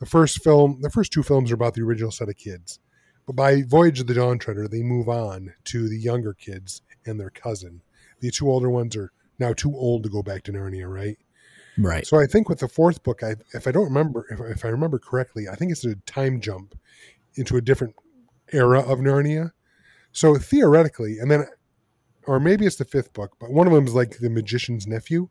[0.00, 2.80] the first film, the first two films are about the original set of kids.
[3.26, 7.18] But by Voyage of the Dawn Treader, they move on to the younger kids and
[7.18, 7.80] their cousin.
[8.20, 11.18] The two older ones are now too old to go back to Narnia, right?
[11.78, 12.06] Right.
[12.06, 14.68] So I think with the fourth book, I, if I don't remember, if, if I
[14.68, 16.78] remember correctly, I think it's a time jump
[17.34, 17.94] into a different
[18.52, 19.52] era of Narnia.
[20.14, 21.44] So theoretically, and then,
[22.26, 25.28] or maybe it's the fifth book, but one of them is like the magician's nephew,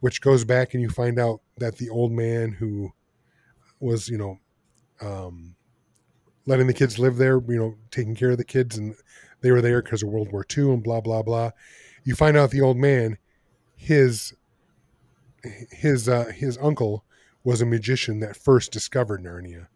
[0.00, 2.92] which goes back and you find out that the old man who
[3.80, 4.38] was, you know,
[5.00, 5.56] um,
[6.46, 8.94] letting the kids live there, you know, taking care of the kids, and
[9.40, 11.50] they were there because of World War II and blah blah blah.
[12.04, 13.16] You find out the old man,
[13.74, 14.34] his
[15.70, 17.04] his uh, his uncle
[17.42, 19.68] was a magician that first discovered Narnia,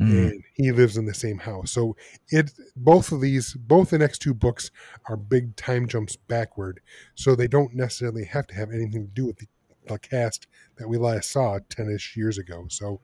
[0.00, 0.30] Mm.
[0.30, 1.70] and he lives in the same house.
[1.70, 1.96] So
[2.28, 4.70] it both of these, both the next two books
[5.08, 6.80] are big time jumps backward.
[7.14, 9.46] So they don't necessarily have to have anything to do with the,
[9.86, 12.66] the cast that we last saw ten ish years ago.
[12.68, 13.00] So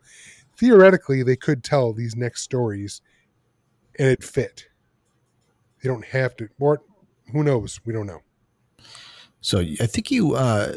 [0.56, 3.00] theoretically, they could tell these next stories,
[3.98, 4.66] and it fit.
[5.82, 6.82] They don't have to, or
[7.32, 7.80] who knows?
[7.84, 8.20] We don't know.
[9.40, 10.76] So I think you uh,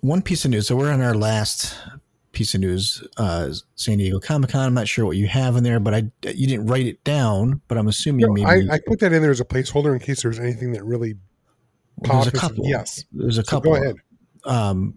[0.00, 0.66] one piece of news.
[0.66, 1.76] So we're on our last
[2.40, 4.64] piece of news, uh, San Diego Comic Con.
[4.64, 7.60] I'm not sure what you have in there, but I you didn't write it down.
[7.68, 9.98] But I'm assuming No, maybe I, I put that in there as a placeholder in
[9.98, 11.16] case there's anything that really
[11.98, 12.66] there's a couple.
[12.66, 13.04] Yes.
[13.12, 13.74] there's a So couple.
[13.74, 13.96] go ahead.
[14.46, 14.96] Um,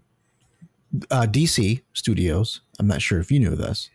[1.11, 2.61] uh, DC Studios.
[2.79, 3.89] I'm not sure if you knew this,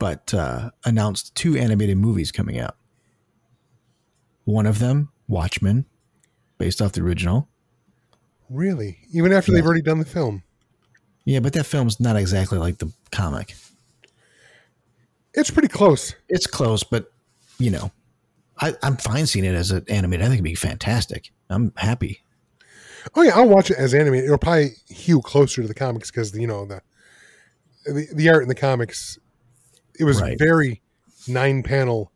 [0.00, 2.74] but uh, announced two animated movies coming out.
[4.46, 5.84] One of them, Watchmen,
[6.58, 7.46] based off the original.
[8.48, 8.98] Really?
[9.12, 10.42] Even after they've already done the film?
[11.24, 13.54] Yeah, but that film's not exactly like the comic.
[15.34, 16.14] It's pretty close.
[16.28, 17.12] It's close, but
[17.58, 17.90] you know,
[18.60, 20.22] I, I'm fine seeing it as an animated.
[20.24, 21.30] I think it'd be fantastic.
[21.48, 22.22] I'm happy.
[23.14, 24.26] Oh yeah, I'll watch it as animated.
[24.26, 26.82] It'll probably hew closer to the comics because you know the,
[27.86, 29.18] the the art in the comics.
[29.98, 30.38] It was Right.
[30.38, 30.80] very
[31.28, 32.10] nine panel,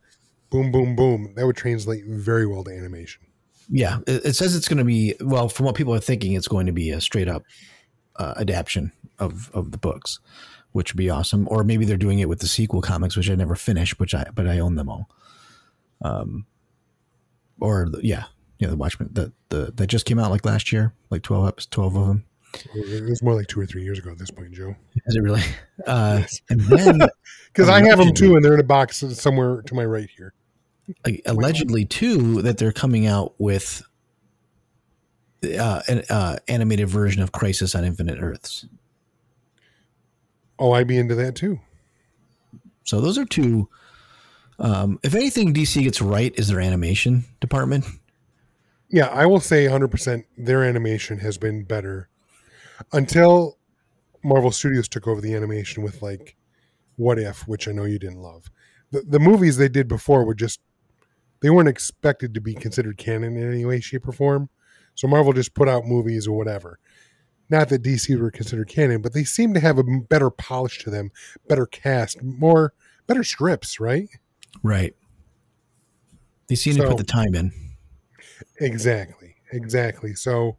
[0.51, 1.33] boom boom boom.
[1.37, 3.23] That would translate very well to animation.
[3.71, 5.49] Yeah, it, it says it's going to be well.
[5.49, 7.45] From what people are thinking, it's going to be a straight up
[8.16, 10.20] uh, adaptation of of the books,
[10.72, 11.46] which would be awesome.
[11.50, 14.27] Or maybe they're doing it with the sequel comics, which I never finished, which I
[14.35, 15.09] but I own them all.
[16.03, 16.46] Um,
[17.61, 18.24] or the, yeah,
[18.59, 21.66] yeah, the Watchmen the the that just came out like last year, like twelve episodes,
[21.66, 22.24] twelve of them.
[22.74, 24.77] It was more like two or three years ago at this point, Joe.
[25.07, 25.42] Is it really?
[25.88, 27.00] Uh, and then
[27.55, 30.35] Because I have them too, and they're in a box somewhere to my right here.
[31.05, 33.83] like, allegedly too that they're coming out with
[35.44, 38.66] uh, an uh, animated version of Crisis on Infinite Earths.
[40.59, 41.61] Oh, I'd be into that too.
[42.85, 43.68] So those are two.
[44.59, 47.85] Um, if anything, DC gets right is their animation department.
[48.88, 52.09] Yeah, I will say 100% their animation has been better
[52.92, 53.59] until
[54.22, 56.37] Marvel Studios took over the animation with like
[56.96, 58.50] What If, which I know you didn't love.
[58.92, 60.61] The, the movies they did before were just,
[61.40, 64.48] they weren't expected to be considered canon in any way, shape, or form.
[64.94, 66.78] So Marvel just put out movies or whatever.
[67.50, 70.90] Not that DC were considered canon, but they seem to have a better polish to
[70.90, 71.11] them,
[71.48, 72.72] better cast, more,
[73.07, 74.09] better scripts, right?
[74.62, 74.94] Right.
[76.48, 77.52] They seem to put the time in.
[78.61, 79.37] Exactly.
[79.52, 80.14] Exactly.
[80.14, 80.57] So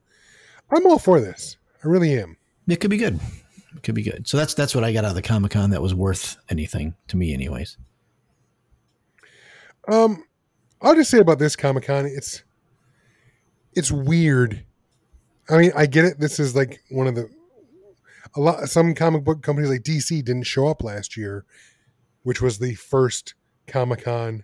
[0.71, 1.57] I'm all for this.
[1.83, 2.37] I really am.
[2.67, 3.19] It could be good.
[3.75, 4.27] It could be good.
[4.27, 6.95] So that's that's what I got out of the Comic Con that was worth anything
[7.09, 7.77] to me, anyways.
[9.87, 10.23] Um,
[10.81, 12.43] I'll just say about this Comic Con, it's
[13.75, 14.65] it's weird.
[15.49, 16.19] I mean, I get it.
[16.19, 17.29] This is like one of the
[18.35, 18.69] a lot.
[18.69, 21.45] Some comic book companies like DC didn't show up last year,
[22.23, 23.35] which was the first
[23.67, 24.43] Comic Con.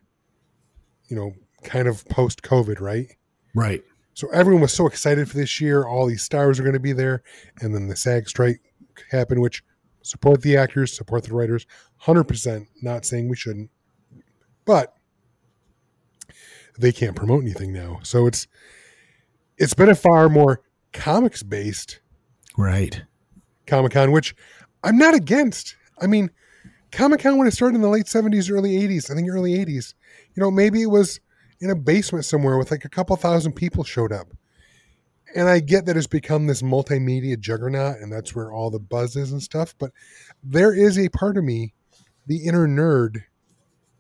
[1.07, 3.07] You know, kind of post COVID, right?
[3.55, 3.83] Right.
[4.13, 5.85] So everyone was so excited for this year.
[5.85, 7.23] All these stars are going to be there,
[7.61, 8.61] and then the SAG strike
[9.09, 9.63] happened, which
[10.03, 11.65] support the actors, support the writers.
[11.97, 13.69] Hundred percent, not saying we shouldn't,
[14.65, 14.95] but
[16.77, 17.99] they can't promote anything now.
[18.03, 18.47] So it's
[19.57, 20.61] it's been a far more
[20.93, 21.99] comics based
[22.57, 23.03] Right.
[23.67, 24.35] Comic Con, which
[24.83, 25.75] I'm not against.
[26.01, 26.31] I mean,
[26.91, 29.93] Comic Con when it started in the late 70s, early 80s, I think early 80s,
[30.35, 31.19] you know, maybe it was
[31.59, 34.27] in a basement somewhere with like a couple thousand people showed up.
[35.33, 39.15] And I get that it's become this multimedia juggernaut and that's where all the buzz
[39.15, 39.73] is and stuff.
[39.79, 39.91] But
[40.43, 41.73] there is a part of me,
[42.27, 43.23] the inner nerd,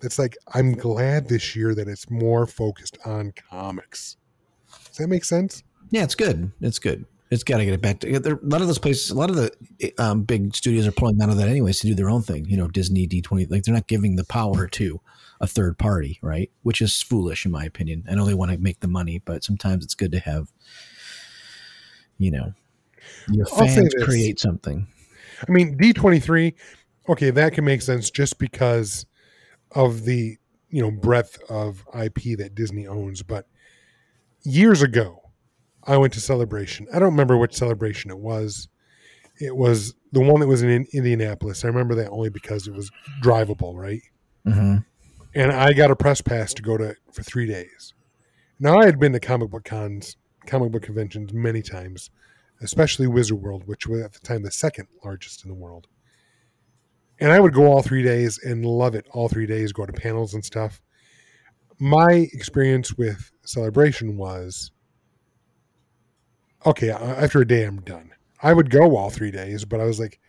[0.01, 4.17] that's like, I'm glad this year that it's more focused on comics.
[5.01, 5.63] That make sense?
[5.89, 6.51] Yeah, it's good.
[6.61, 7.05] It's good.
[7.31, 9.09] It's got to get it back to there, a lot of those places.
[9.09, 11.95] A lot of the um, big studios are pulling out of that anyways to do
[11.95, 12.45] their own thing.
[12.45, 14.99] You know, Disney, D twenty, like they're not giving the power to
[15.39, 16.51] a third party, right?
[16.63, 18.05] Which is foolish in my opinion.
[18.09, 20.51] I know they want to make the money, but sometimes it's good to have,
[22.17, 22.53] you know,
[23.29, 24.87] your fans create something.
[25.47, 26.53] I mean, D23,
[27.09, 29.05] okay, that can make sense just because
[29.71, 30.37] of the,
[30.69, 33.23] you know, breadth of IP that Disney owns.
[33.23, 33.47] But
[34.43, 35.21] years ago,
[35.83, 36.87] I went to Celebration.
[36.93, 38.67] I don't remember which celebration it was.
[39.39, 41.63] It was the one that was in In- Indianapolis.
[41.63, 42.91] I remember that only because it was
[43.23, 44.01] drivable, right?
[44.45, 44.77] hmm
[45.33, 47.93] And I got a press pass to go to for three days.
[48.59, 52.11] Now, I had been to comic book cons, comic book conventions many times,
[52.61, 55.87] especially Wizard World, which was at the time the second largest in the world.
[57.19, 59.93] And I would go all three days and love it all three days, go to
[59.93, 60.81] panels and stuff.
[61.81, 64.69] My experience with Celebration was
[66.63, 68.11] okay, after a day, I'm done.
[68.43, 70.19] I would go all three days, but I was like,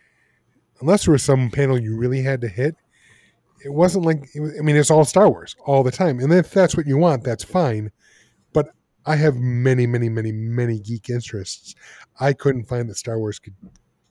[0.81, 2.75] unless there was some panel you really had to hit,
[3.63, 6.33] it wasn't like it was, I mean, it's all Star Wars all the time, and
[6.33, 7.93] if that's what you want, that's fine.
[8.55, 8.69] But
[9.05, 11.75] I have many, many, many, many geek interests.
[12.19, 13.55] I couldn't find that Star Wars could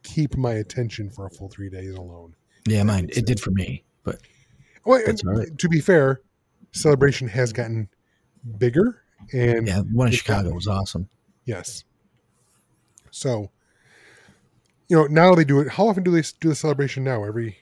[0.03, 2.35] keep my attention for a full three days alone.
[2.67, 4.19] Yeah, mine it did for me, but
[4.85, 5.57] Well, That's all right.
[5.57, 6.21] to be fair,
[6.71, 7.89] Celebration has gotten
[8.57, 9.01] bigger,
[9.33, 11.09] and yeah, one in Chicago got- was awesome.
[11.45, 11.83] Yes.
[13.11, 13.49] So,
[14.87, 15.67] you know, now they do it.
[15.69, 17.23] How often do they do the celebration now?
[17.23, 17.57] Every.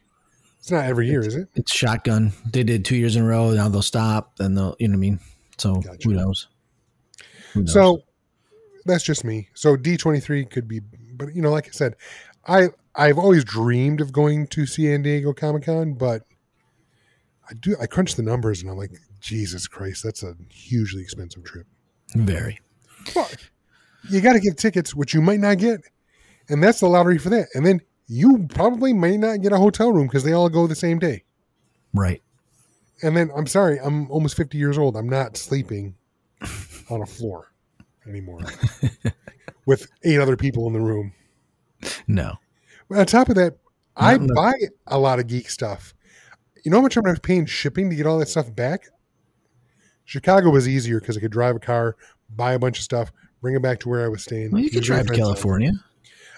[0.59, 1.47] It's not every year, is it?
[1.55, 2.33] It's shotgun.
[2.51, 3.51] They did two years in a row.
[3.51, 4.35] Now they'll stop.
[4.35, 5.19] Then they'll, you know what I mean.
[5.57, 5.97] So Gotcha.
[6.03, 6.47] who knows?
[7.53, 7.71] Who knows?
[7.73, 8.03] So
[8.85, 9.47] that's just me.
[9.53, 10.81] So D twenty three could be,
[11.13, 11.95] but you know, like I said,
[12.45, 16.23] I I've always dreamed of going to San Diego Comic Con, but
[17.49, 21.43] I do I crunch the numbers and I'm like, Jesus Christ, that's a hugely expensive
[21.43, 21.65] trip.
[22.15, 22.59] very.
[23.15, 23.29] Well,
[24.09, 25.81] you got to get tickets, which you might not get,
[26.47, 27.47] and that's the lottery for that.
[27.53, 30.75] And then you probably may not get a hotel room because they all go the
[30.75, 31.23] same day.
[31.93, 32.21] Right.
[33.01, 34.95] And then I'm sorry, I'm almost 50 years old.
[34.97, 35.95] I'm not sleeping
[36.89, 37.51] on a floor
[38.07, 38.41] anymore
[39.65, 41.13] with eight other people in the room.
[42.07, 42.35] No.
[42.89, 43.57] But on top of that,
[43.95, 44.35] I No, no.
[44.35, 44.53] buy
[44.87, 45.93] a lot of geek stuff.
[46.63, 48.85] You know how much I'm paying shipping to get all that stuff back?
[50.05, 51.95] Chicago was easier because I could drive a car,
[52.35, 54.51] buy a bunch of stuff, bring it back to where I was staying.
[54.51, 55.13] Well, you usually drive to.
[55.13, 55.73] California,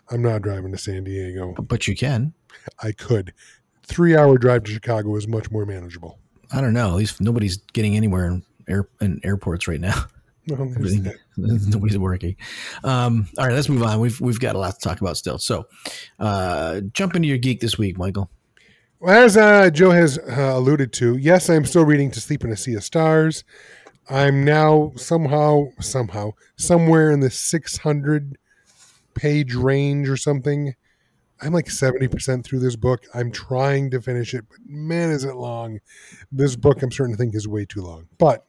[0.10, 1.54] I'm not driving to San Diego.
[1.54, 2.34] but you can.
[2.84, 3.34] I could.
[3.84, 6.20] Three hour drive to Chicago is much more manageable.
[6.52, 6.90] I don't know.
[6.90, 10.06] At least nobody's getting anywhere in, air, in airports right now.
[10.48, 11.04] Well, there's Everything,
[11.38, 11.68] that.
[11.68, 12.36] nobody's working.
[12.84, 14.00] Um, all right, let's move on.
[14.00, 15.38] We've we've got a lot to talk about still.
[15.38, 15.68] So,
[16.20, 18.30] uh, jump into your geek this week, Michael.
[19.02, 22.52] Well, as uh, Joe has uh, alluded to, yes, I'm still reading To Sleep in
[22.52, 23.44] a Sea of Stars.
[24.08, 28.38] I'm now somehow, somehow, somewhere in the 600
[29.16, 30.76] page range or something.
[31.42, 33.06] I'm like 70% through this book.
[33.16, 35.80] I'm trying to finish it, but man, is it long.
[36.32, 38.08] This book, I'm starting to think, is way too long.
[38.20, 38.46] But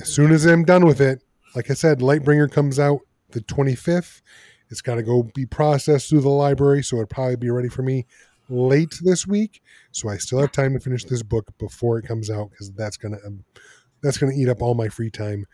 [0.00, 1.22] as soon as I'm done with it,
[1.54, 4.22] like I said, Lightbringer comes out the 25th.
[4.70, 7.82] It's got to go be processed through the library, so it'll probably be ready for
[7.82, 8.06] me
[8.48, 9.62] late this week.
[9.92, 12.96] So I still have time to finish this book before it comes out because that's
[12.96, 13.44] gonna um,
[14.02, 15.46] that's gonna eat up all my free time,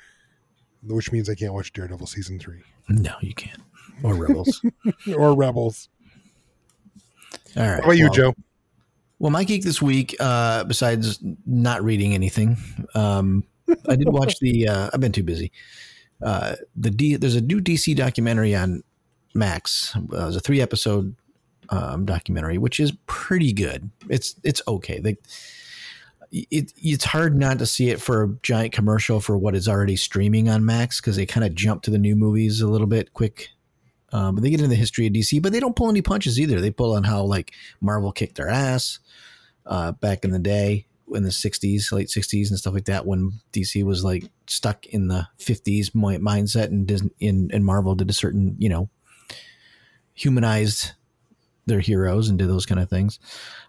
[0.82, 3.60] which means I can't watch Daredevil season three No, you can't.
[4.02, 4.64] Or Rebels.
[5.16, 5.88] or Rebels.
[7.56, 7.74] All right.
[7.74, 8.34] How about you, well- Joe?
[9.18, 12.56] Well, my geek this week, uh, besides not reading anything,
[12.94, 13.44] um,
[13.86, 14.66] I did watch the.
[14.66, 15.52] Uh, I've been too busy.
[16.22, 18.82] Uh, the D, there's a new DC documentary on
[19.34, 19.94] Max.
[19.94, 21.14] Uh, it was a three episode
[21.70, 23.90] um, documentary, which is pretty good.
[24.08, 24.98] It's it's okay.
[24.98, 25.16] They,
[26.32, 29.96] it it's hard not to see it for a giant commercial for what is already
[29.96, 33.12] streaming on Max because they kind of jump to the new movies a little bit
[33.14, 33.48] quick.
[34.12, 36.40] Um, but they get into the history of DC, but they don't pull any punches
[36.40, 36.60] either.
[36.60, 38.98] They pull on how like Marvel kicked their ass
[39.66, 43.40] uh, back in the day in the 60s, late 60s and stuff like that when
[43.52, 48.12] DC was like stuck in the 50s mindset and Disney in and Marvel did a
[48.14, 48.88] certain, you know,
[50.14, 50.92] humanized
[51.70, 53.18] their heroes and did those kind of things.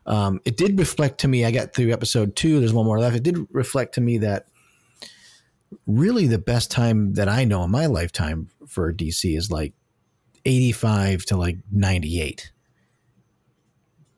[0.06, 3.16] Um, it did reflect to me, I got through episode two, there's one more left.
[3.16, 4.48] It did reflect to me that
[5.88, 9.74] really the best time that I know in my lifetime for DC is like
[10.46, 12.52] 85 to like 98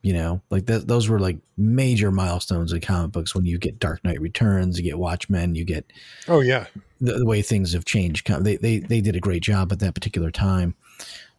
[0.04, 3.80] you know like th- those were like major milestones in comic books when you get
[3.80, 5.92] dark knight returns you get watchmen you get
[6.28, 6.68] Oh yeah,
[7.02, 9.96] the, the way things have changed they, they they did a great job at that
[9.96, 10.76] particular time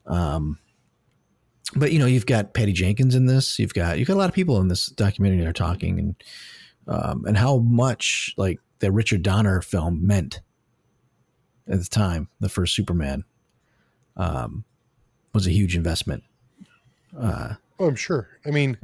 [0.06, 0.58] um
[1.76, 4.28] but you know you've got patty jenkins in this you've got you've got a lot
[4.28, 6.14] of people in this documentary that are talking and
[6.86, 10.40] um and how much like the richard donner film meant
[11.68, 13.24] at the time the first superman
[14.16, 14.64] um
[15.32, 16.22] was a huge investment
[17.18, 18.28] uh oh I'm sure.
[18.46, 18.78] I mean,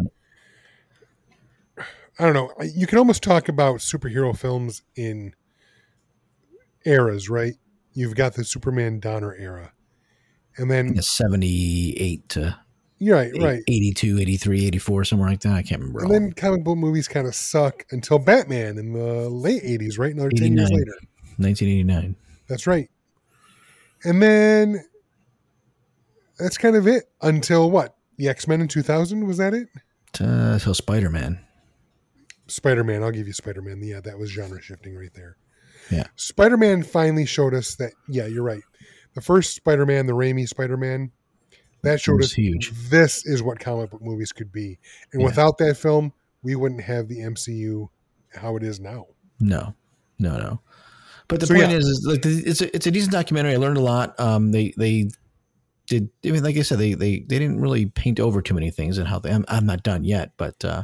[1.79, 2.53] I don't know.
[2.63, 5.35] You can almost talk about superhero films in
[6.85, 7.55] eras, right?
[7.93, 9.73] You've got the Superman Donner era,
[10.57, 12.59] and then 78 to
[13.01, 13.63] you're right, right.
[13.67, 17.27] 82 83 84 somewhere like that i can't remember And then comic book movies kind
[17.27, 20.15] of suck until Batman in the late 80s, right?
[20.15, 20.93] Another 10 years later.
[21.39, 22.15] 1989
[22.47, 22.89] That's right.
[24.05, 24.85] And then
[26.39, 27.97] that's kind of it until what?
[28.17, 29.27] The X Men in 2000?
[29.27, 29.69] Was that it?
[30.21, 31.41] uh, so spider-man
[32.49, 33.03] Spider Man.
[33.03, 33.81] I'll give you Spider Man.
[33.83, 35.37] Yeah, that was genre shifting right there.
[35.91, 36.05] Yeah.
[36.17, 38.63] Spider Man finally showed us that, yeah, you're right.
[39.15, 41.13] The first Spider Man, the Raimi Spider Man,
[41.83, 42.71] that showed us huge.
[42.91, 44.79] this is what comic book movies could be.
[45.13, 45.27] And Yeah.
[45.29, 46.13] without that film,
[46.43, 47.89] we wouldn't have the MCU
[48.35, 49.07] how it is now.
[49.41, 49.75] no
[50.19, 50.61] no no
[51.29, 51.77] but the So, point yeah.
[51.79, 54.75] is, is like it's a, it's a decent documentary i learned a lot um they
[54.77, 55.09] they
[55.87, 58.71] did I mean like i said they they they didn't really paint over too many
[58.71, 60.83] things and how they I'm, I'm not done yet but uh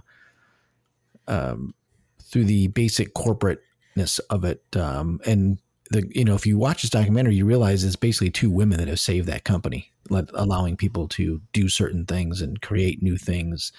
[1.28, 1.74] um
[2.22, 5.58] through the basic corporateness of it um and
[5.90, 8.88] the you know if you watch this documentary you realize it's basically two women that
[8.88, 13.72] have saved that company let, allowing people to do certain things and create new things.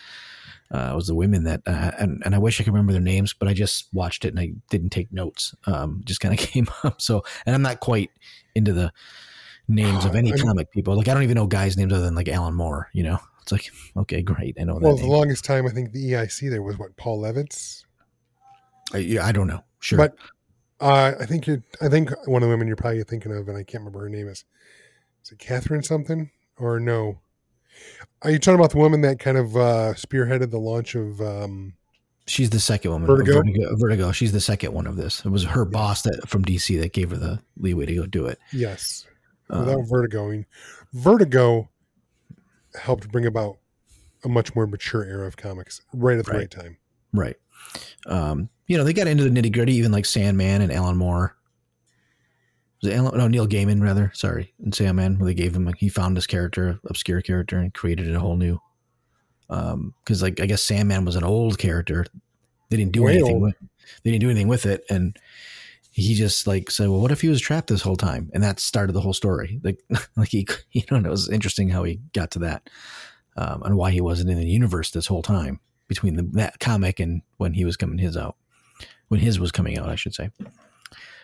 [0.69, 3.01] Uh, it was the women that uh, and, and i wish i could remember their
[3.01, 5.55] names but i just watched it and i didn't take notes.
[5.65, 7.01] Um, just kind of came up.
[7.01, 8.11] So and i'm not quite
[8.53, 8.91] into the
[9.69, 10.95] names of any comic people.
[10.95, 13.19] Like i don't even know guys names other than like alan moore you know?
[13.41, 14.57] It's like okay great.
[14.59, 15.11] I know that Well, the name.
[15.11, 17.85] longest time, I think the EIC there was what, Paul Levitz?
[18.93, 19.63] I, yeah, I don't know.
[19.79, 19.97] Sure.
[19.97, 20.17] But
[20.79, 23.57] uh, I think you're, I think one of the women you're probably thinking of, and
[23.57, 24.43] I can't remember her name is,
[25.23, 27.19] is it Catherine something or no?
[28.23, 31.21] Are you talking about the woman that kind of uh, spearheaded the launch of?
[31.21, 31.73] Um,
[32.25, 33.35] she's the second woman Vertigo?
[33.35, 36.77] vertigo vertigo she's the second one of this it was her boss that from dc
[36.81, 39.05] that gave her the leeway to go do it yes,
[39.49, 40.27] Um, without Vertigo.
[40.27, 40.45] I mean,
[40.93, 41.69] Vertigo
[42.81, 43.57] helped bring about
[44.25, 46.51] a much more mature era of comics right at the right, Right.
[46.51, 46.77] time.
[47.13, 47.37] Right.
[48.05, 51.35] Um, you know, they got into the nitty gritty, even like Sandman and Alan Moore.
[52.81, 54.11] Was it Alan, no, Neil Gaiman, rather.
[54.13, 54.53] Sorry.
[54.63, 58.19] And Sandman, where they gave him, he found this character, obscure character, and created a
[58.19, 58.59] whole new.
[59.49, 62.05] Um, because like I guess Sandman was an old character.
[62.69, 63.43] They didn't do Way anything old.
[63.43, 63.55] with
[64.03, 64.83] they didn't do anything with it.
[64.89, 65.17] And
[65.91, 68.29] he just like said, Well, what if he was trapped this whole time?
[68.33, 69.59] And that started the whole story.
[69.63, 69.79] Like
[70.17, 72.69] like he you know, it was interesting how he got to that.
[73.37, 76.99] Um, and why he wasn't in the universe this whole time between the that comic
[76.99, 78.35] and when he was coming his out.
[79.07, 80.31] When his was coming out, I should say.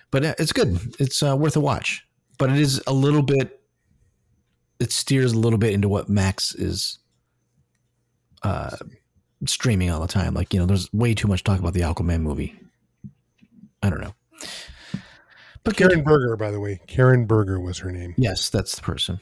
[0.09, 0.80] But uh, it's good.
[0.99, 2.05] It's uh, worth a watch.
[2.38, 3.59] But it is a little bit
[4.80, 6.99] it steers a little bit into what Max is
[8.43, 8.76] uh,
[9.45, 10.34] streaming all the time.
[10.34, 12.59] Like, you know, there's way too much talk about the Aquaman movie.
[13.82, 14.14] I don't know.
[15.64, 15.89] But good.
[15.89, 16.82] Karen Berger, by the way.
[16.88, 18.14] Karen Berger was her name.
[18.18, 19.20] Yes, that's the person.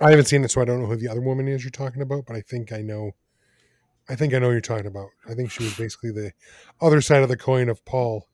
[0.00, 2.00] I haven't seen it, so I don't know who the other woman is you're talking
[2.00, 3.12] about, but I think I know.
[4.08, 5.08] I think I know you're talking about.
[5.28, 6.32] I think she was basically the
[6.80, 8.28] other side of the coin of Paul,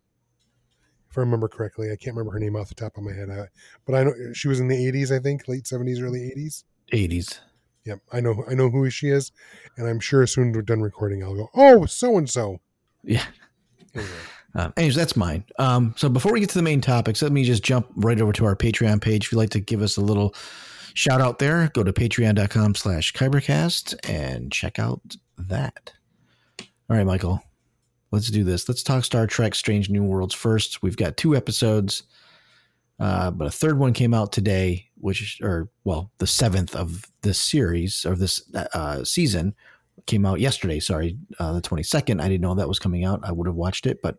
[1.11, 1.89] if I remember correctly.
[1.93, 3.47] I can't remember her name off the top of my head, uh,
[3.87, 5.15] but I know she was in the '80s.
[5.15, 6.65] I think late '70s, early '80s.
[6.93, 7.39] 80s.
[7.85, 8.45] Yep, I know.
[8.51, 9.31] I know who she is,
[9.77, 12.61] and I'm sure as soon as we're done recording, I'll go, "Oh, so and so."
[13.05, 13.25] Yeah.
[13.95, 14.11] Anyway,
[14.55, 15.45] Um, anyways, that's mine.
[15.59, 18.33] Um, so before we get to the main topics, let me just jump right over
[18.33, 19.27] to our Patreon page.
[19.27, 20.35] If you'd like to give us a little
[20.95, 25.01] shout out there, go to patreon.com slash kybercast and check out
[25.39, 25.93] that.
[26.61, 27.43] All right, Michael,
[28.11, 28.69] let's do this.
[28.69, 30.83] Let's talk Star Trek Strange New Worlds first.
[30.83, 32.05] We've got two episodes,
[32.99, 37.39] uh, but a third one came out today, which, or well, the seventh of this
[37.39, 39.55] series or this uh, season
[40.07, 40.81] came out yesterday.
[40.81, 42.21] Sorry, uh, the 22nd.
[42.21, 43.21] I didn't know that was coming out.
[43.23, 44.19] I would have watched it, but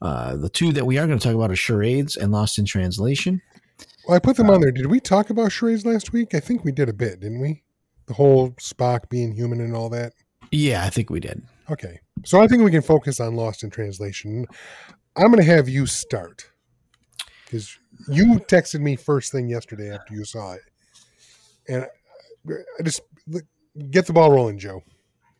[0.00, 2.64] uh, the two that we are going to talk about are Charades and Lost in
[2.64, 3.40] Translation.
[4.08, 4.72] well, I put them on there.
[4.72, 6.34] Did we talk about charades last week?
[6.34, 7.62] I think we did a bit, didn't we?
[8.06, 10.14] The whole Spock being human and all that.
[10.52, 11.42] Yeah, I think we did.
[11.70, 11.98] Okay.
[12.24, 14.46] So I think we can focus on Lost in Translation.
[15.16, 16.46] I'm going to have you start
[17.44, 17.78] because
[18.08, 20.60] you texted me first thing yesterday after you saw it.
[21.68, 21.86] And
[22.48, 23.00] I just
[23.90, 24.82] get the ball rolling, Joe.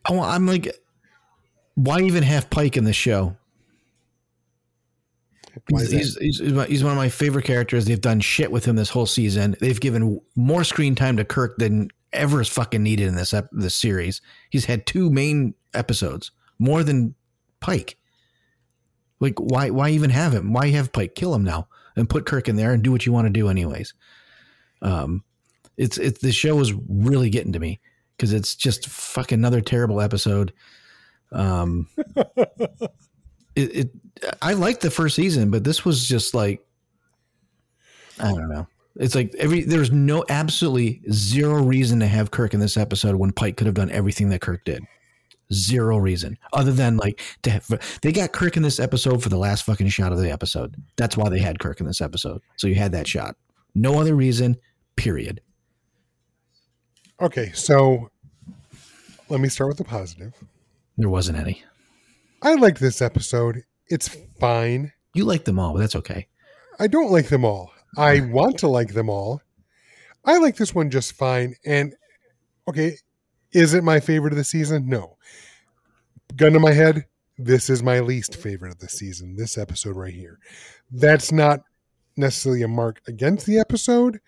[0.08, 0.74] Oh, I'm like,
[1.74, 3.36] why even have Pike in the show?
[5.68, 5.96] Why is that?
[5.96, 7.84] He's, he's, he's, he's one of my favorite characters.
[7.84, 9.56] They've done shit with him this whole season.
[9.60, 13.48] They've given more screen time to Kirk than ever is fucking needed in this ep-
[13.52, 14.20] this series.
[14.50, 17.14] He's had two main episodes, more than
[17.60, 17.96] Pike.
[19.20, 20.52] Like, why why even have him?
[20.52, 23.12] Why have Pike kill him now and put Kirk in there and do what you
[23.12, 23.94] want to do anyways?
[24.80, 25.22] Um,
[25.76, 27.80] it's it's the show is really getting to me
[28.16, 30.52] because it's just fucking another terrible episode.
[31.30, 31.88] Um,
[33.56, 33.90] it, it
[34.40, 36.64] I liked the first season, but this was just like
[38.18, 38.66] I don't know.
[38.97, 43.32] It's like every there's no absolutely zero reason to have Kirk in this episode when
[43.32, 44.84] Pike could have done everything that Kirk did.
[45.53, 49.36] Zero reason other than like to have, they got Kirk in this episode for the
[49.36, 50.76] last fucking shot of the episode.
[50.97, 52.40] That's why they had Kirk in this episode.
[52.57, 53.36] So you had that shot.
[53.74, 54.57] No other reason.
[54.97, 55.40] Period.
[57.20, 57.53] Okay.
[57.53, 58.11] So
[59.28, 60.34] let me start with the positive.
[60.99, 61.62] There wasn't any.
[62.43, 63.64] I like this episode.
[63.88, 64.09] It's
[64.40, 64.93] fine.
[65.14, 66.26] You like them all, but that's okay.
[66.78, 67.72] I don't like them all.
[67.97, 69.43] I want to like them all.
[70.24, 71.55] I like this one just fine.
[71.64, 71.95] And
[72.68, 72.97] okay,
[73.53, 74.88] is it my favorite of the season?
[74.88, 75.16] No.
[76.36, 77.07] Gun to my head,
[77.38, 80.38] this is my least favorite of the season, this episode right here.
[80.90, 81.61] That's not
[82.16, 84.20] necessarily a mark against the episode.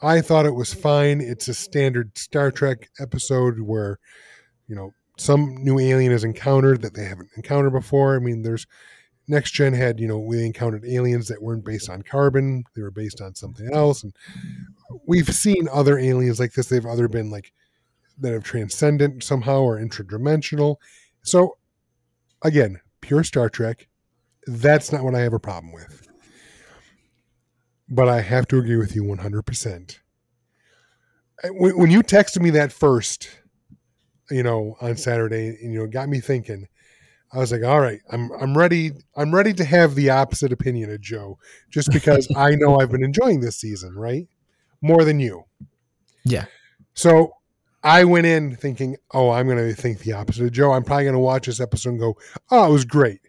[0.00, 1.20] I thought it was fine.
[1.20, 3.98] It's a standard Star Trek episode where,
[4.66, 8.16] you know, some new alien is encountered that they haven't encountered before.
[8.16, 8.66] I mean, there's
[9.26, 12.90] next gen had you know we encountered aliens that weren't based on carbon they were
[12.90, 14.14] based on something else and
[15.06, 17.52] we've seen other aliens like this they've other been like
[18.18, 20.76] that have transcendent somehow or intradimensional.
[21.22, 21.56] So
[22.42, 23.86] again pure star trek
[24.46, 26.08] that's not what i have a problem with.
[27.88, 29.98] But i have to agree with you 100%
[31.50, 33.28] when, when you texted me that first
[34.30, 36.66] you know on saturday you know got me thinking
[37.34, 38.92] I was like, all right, I'm I'm ready.
[39.16, 43.02] I'm ready to have the opposite opinion of Joe, just because I know I've been
[43.04, 44.28] enjoying this season, right?
[44.80, 45.44] More than you.
[46.24, 46.44] Yeah.
[46.94, 47.34] So
[47.82, 50.72] I went in thinking, oh, I'm going to think the opposite of Joe.
[50.72, 52.16] I'm probably going to watch this episode and go,
[52.50, 53.20] oh, it was great.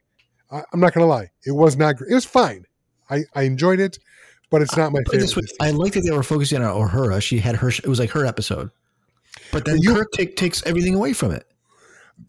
[0.51, 2.11] I, I'm not going to lie, it was not great.
[2.11, 2.65] It was fine.
[3.09, 3.97] I I enjoyed it,
[4.51, 5.35] but it's not my it favorite.
[5.35, 7.21] way, I like that they were focusing on Uhura.
[7.21, 7.69] She had her.
[7.69, 8.69] It was like her episode,
[9.51, 11.45] but then you- Kirk take, takes everything away from it.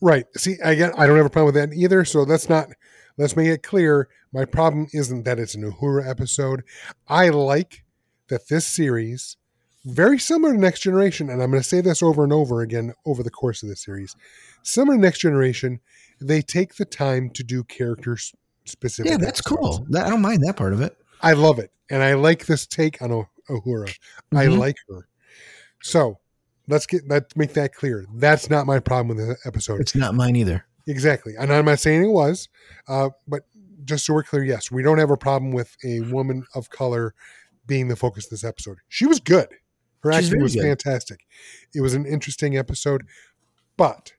[0.00, 0.26] Right.
[0.36, 2.04] See, again, I don't have a problem with that either.
[2.04, 2.68] So let's not
[3.16, 4.08] let's make it clear.
[4.32, 6.62] My problem isn't that it's an Uhura episode.
[7.08, 7.84] I like
[8.28, 9.36] that this series,
[9.84, 12.92] very similar to Next Generation, and I'm going to say this over and over again
[13.06, 14.14] over the course of the series,
[14.62, 15.80] similar to Next Generation,
[16.20, 18.18] they take the time to do character
[18.64, 19.10] specific.
[19.12, 19.78] Yeah, that's episodes.
[19.88, 19.96] cool.
[19.96, 20.96] I don't mind that part of it.
[21.22, 23.96] I love it, and I like this take on Uhura.
[24.34, 24.58] I Mhm.
[24.58, 25.06] like her.
[25.82, 26.18] So
[26.68, 28.06] let's get let's make that clear.
[28.14, 29.80] That's not my problem with the episode.
[29.80, 30.64] It's not mine either.
[30.86, 31.34] Exactly.
[31.38, 32.48] And I'm not saying it was,
[32.88, 33.42] uh, but
[33.84, 37.14] just so we're clear, yes, we don't have a problem with a woman of color
[37.66, 38.78] being the focus of this episode.
[38.88, 39.48] She was good.
[40.00, 40.62] Her She's acting was good.
[40.62, 41.26] fantastic.
[41.74, 43.02] It was an interesting episode,
[43.76, 44.12] but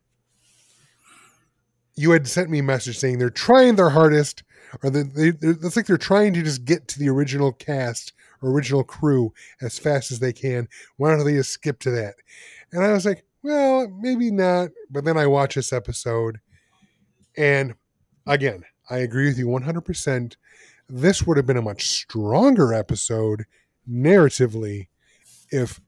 [1.98, 4.44] you had sent me a message saying they're trying their hardest,
[4.84, 8.52] or they, they, it's like they're trying to just get to the original cast or
[8.52, 10.68] original crew as fast as they can.
[10.98, 12.16] Why don't they just skip to that?
[12.72, 14.70] And I was like, well, maybe not.
[14.92, 16.40] But then I watch this episode,
[17.36, 17.74] and
[18.28, 20.36] again, I agree with you 100%.
[20.90, 23.46] This would have been a much stronger episode
[23.90, 24.88] narratively
[25.50, 25.82] if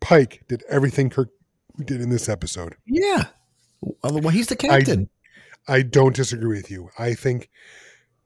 [0.00, 1.30] Pike did everything Kirk
[1.84, 2.76] did in this episode.
[2.86, 3.24] Yeah.
[3.80, 5.08] Well, well, he's the captain.
[5.68, 6.88] I don't disagree with you.
[6.98, 7.50] I think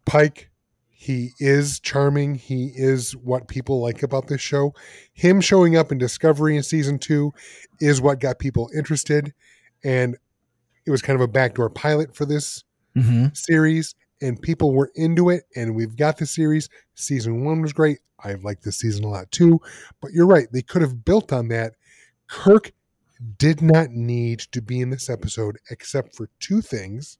[0.04, 0.50] Pike,
[0.88, 2.36] he is charming.
[2.36, 4.74] He is what people like about this show.
[5.12, 7.32] Him showing up in Discovery in season two
[7.80, 9.34] is what got people interested.
[9.82, 10.16] And
[10.86, 12.64] it was kind of a backdoor pilot for this
[12.94, 13.94] hmm series.
[14.20, 15.42] And people were into it.
[15.56, 16.68] And we've got the series.
[16.94, 17.98] Season one was great.
[18.22, 19.60] I've liked this season a lot too.
[20.00, 20.46] But you're right.
[20.52, 21.74] They could have built on that.
[22.28, 22.72] Kirk
[23.36, 27.18] did not need to be in this episode except for two things.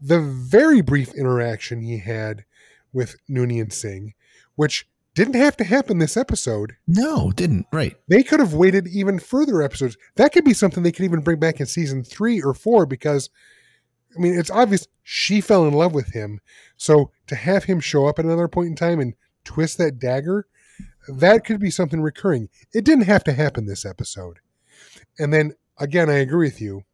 [0.00, 2.44] The very brief interaction he had
[2.92, 4.14] with Noonien Singh,
[4.54, 6.76] which didn't have to happen this episode.
[6.86, 7.66] No, didn't.
[7.72, 7.96] Right.
[8.06, 9.96] They could have waited even further episodes.
[10.16, 13.30] That could be something they could even bring back in season three or four because,
[14.14, 16.40] I mean, it's obvious she fell in love with him.
[16.76, 20.46] So to have him show up at another point in time and twist that dagger,
[21.08, 22.50] that could be something recurring.
[22.74, 24.40] It didn't have to happen this episode.
[25.18, 26.84] And then again, I agree with you.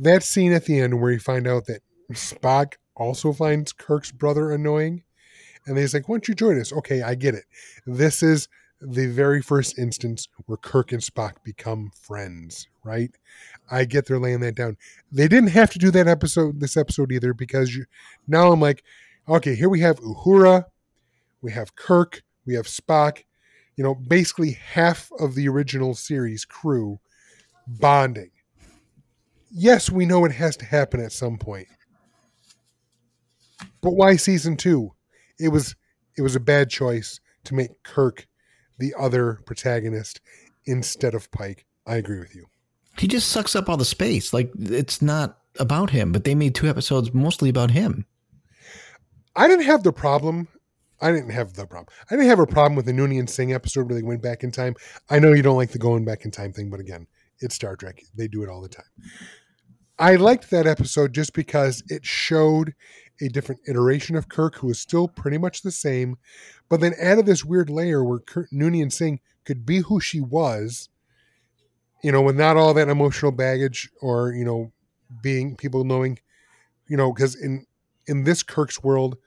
[0.00, 1.82] That scene at the end where you find out that
[2.12, 5.04] Spock also finds Kirk's brother annoying.
[5.66, 6.72] And he's like, Why don't you join us?
[6.72, 7.44] Okay, I get it.
[7.86, 8.48] This is
[8.80, 13.10] the very first instance where Kirk and Spock become friends, right?
[13.70, 14.78] I get they're laying that down.
[15.12, 17.84] They didn't have to do that episode, this episode either, because you,
[18.26, 18.82] now I'm like,
[19.28, 20.64] okay, here we have Uhura,
[21.42, 23.24] we have Kirk, we have Spock,
[23.76, 27.00] you know, basically half of the original series crew
[27.66, 28.30] bonding.
[29.50, 31.68] Yes, we know it has to happen at some point.
[33.80, 34.90] But why season 2?
[35.38, 35.74] It was
[36.16, 38.26] it was a bad choice to make Kirk
[38.78, 40.20] the other protagonist
[40.66, 41.64] instead of Pike.
[41.86, 42.46] I agree with you.
[42.98, 44.32] He just sucks up all the space.
[44.32, 48.06] Like it's not about him, but they made two episodes mostly about him.
[49.34, 50.48] I didn't have the problem.
[51.00, 51.88] I didn't have the problem.
[52.10, 54.50] I didn't have a problem with the Noonien Singh episode where they went back in
[54.50, 54.74] time.
[55.08, 57.06] I know you don't like the going back in time thing, but again,
[57.38, 58.02] it's Star Trek.
[58.14, 58.84] They do it all the time.
[60.00, 62.74] I liked that episode just because it showed
[63.20, 66.16] a different iteration of Kirk who was still pretty much the same,
[66.70, 70.88] but then added this weird layer where Kirk, Noonien Singh could be who she was,
[72.02, 74.72] you know, with not all that emotional baggage or, you know,
[75.22, 76.18] being people knowing,
[76.88, 77.66] you know, because in
[78.06, 79.18] in this Kirk's world,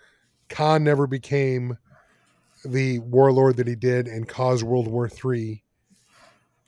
[0.49, 1.77] Khan never became
[2.65, 5.61] the warlord that he did and caused World War Three.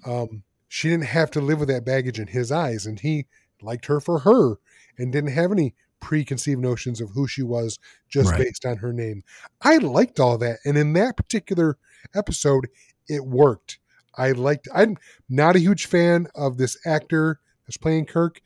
[0.06, 3.26] Um, she didn't have to live with that baggage in his eyes, and he
[3.66, 4.56] liked her for her
[4.98, 8.40] and didn't have any preconceived notions of who she was just Right.
[8.40, 9.24] based on her name.
[9.62, 11.78] I liked all that, and in that particular
[12.14, 12.68] episode,
[13.08, 13.80] it worked.
[14.18, 14.68] I liked.
[14.74, 14.98] I'm
[15.28, 18.40] not a huge fan of this actor that's playing Kirk.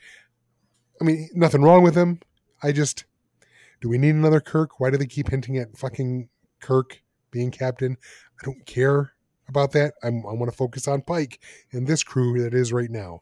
[1.00, 2.20] I mean, nothing wrong with him.
[2.64, 3.06] I just
[3.82, 4.80] do we need another Kirk?
[4.80, 7.02] Why do they keep hinting at fucking Kirk
[7.32, 7.98] being captain?
[8.42, 9.14] I don't care
[9.48, 9.94] about that.
[10.04, 11.40] I'm, I want to focus on Pike
[11.72, 13.22] and this crew that is right now.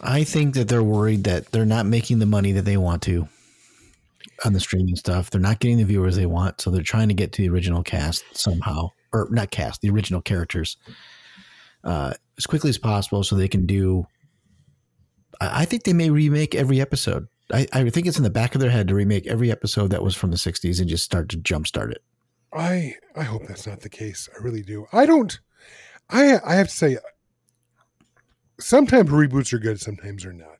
[0.00, 3.28] I think that they're worried that they're not making the money that they want to
[4.44, 5.30] on the streaming stuff.
[5.30, 7.82] They're not getting the viewers they want, so they're trying to get to the original
[7.82, 10.76] cast somehow, or not cast, the original characters,
[11.84, 14.06] uh, as quickly as possible, so they can do.
[15.40, 17.28] I, I think they may remake every episode.
[17.52, 20.02] I, I think it's in the back of their head to remake every episode that
[20.02, 22.02] was from the '60s and just start to jumpstart it.
[22.52, 24.28] I I hope that's not the case.
[24.34, 24.86] I really do.
[24.92, 25.38] I don't.
[26.10, 26.98] I I have to say,
[28.58, 30.58] sometimes reboots are good, sometimes they're not.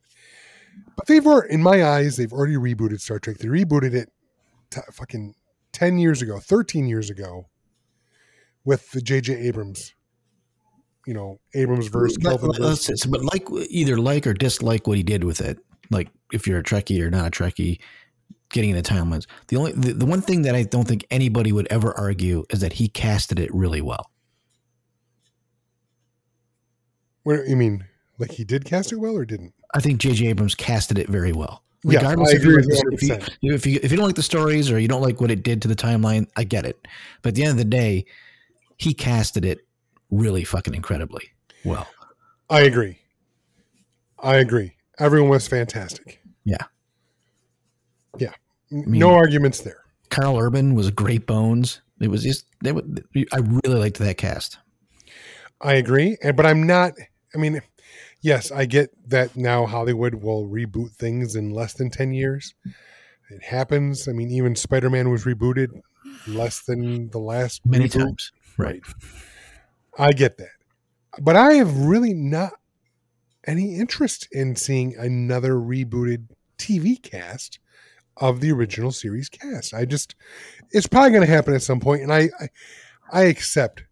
[0.96, 3.38] But they've already, in my eyes, they've already rebooted Star Trek.
[3.38, 4.10] They rebooted it,
[4.70, 5.34] t- fucking
[5.72, 7.46] ten years ago, thirteen years ago,
[8.64, 9.34] with the J.J.
[9.34, 9.94] Abrams.
[11.06, 13.06] You know, Abrams verse, But, Kelvin verse.
[13.06, 15.58] but like either like or dislike what he did with it.
[15.90, 17.78] Like if you're a Trekkie or not a Trekkie,
[18.50, 19.26] getting the timelines.
[19.48, 22.60] The only the, the one thing that I don't think anybody would ever argue is
[22.60, 24.10] that he casted it really well.
[27.26, 27.84] Do you mean?
[28.18, 29.52] Like he did cast it well or didn't?
[29.74, 30.28] I think J.J.
[30.28, 31.62] Abrams casted it very well.
[31.84, 33.54] Regardless I if, you agree with you if, you, 100%.
[33.54, 35.60] if you if you don't like the stories or you don't like what it did
[35.62, 36.88] to the timeline, I get it.
[37.22, 38.06] But at the end of the day,
[38.78, 39.66] he casted it
[40.10, 41.30] really fucking incredibly
[41.64, 41.86] well.
[42.48, 42.98] I agree.
[44.20, 44.74] I agree.
[44.98, 46.20] Everyone was fantastic.
[46.44, 46.56] Yeah.
[48.18, 48.32] Yeah.
[48.72, 49.82] N- mean- no arguments there.
[50.10, 51.82] Karl Urban was great bones.
[52.00, 54.58] It was just they I really liked that cast.
[55.60, 56.16] I agree.
[56.22, 56.92] And but I'm not
[57.36, 57.60] I mean,
[58.22, 62.54] yes, I get that now Hollywood will reboot things in less than 10 years.
[63.30, 64.08] It happens.
[64.08, 65.68] I mean, even Spider-Man was rebooted
[66.26, 68.04] less than the last Many reboot.
[68.04, 68.32] times.
[68.56, 68.80] Right.
[69.98, 70.48] I get that.
[71.20, 72.52] But I have really not
[73.46, 76.28] any interest in seeing another rebooted
[76.58, 77.58] TV cast
[78.16, 79.74] of the original series cast.
[79.74, 80.14] I just
[80.70, 82.48] it's probably going to happen at some point and I I,
[83.12, 83.84] I accept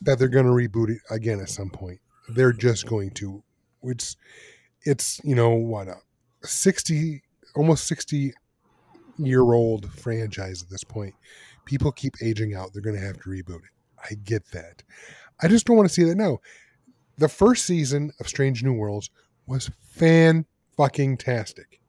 [0.00, 2.00] that they're going to reboot it again at some point.
[2.28, 3.42] They're just going to
[3.82, 4.16] it's
[4.82, 5.96] it's you know what a
[6.42, 7.22] 60
[7.54, 8.34] almost 60
[9.18, 11.14] year old franchise at this point.
[11.64, 12.72] People keep aging out.
[12.72, 13.70] They're going to have to reboot it.
[14.02, 14.82] I get that.
[15.42, 16.16] I just don't want to see that.
[16.16, 16.40] No,
[17.18, 19.10] the first season of Strange New Worlds
[19.46, 21.80] was fan fucking tastic.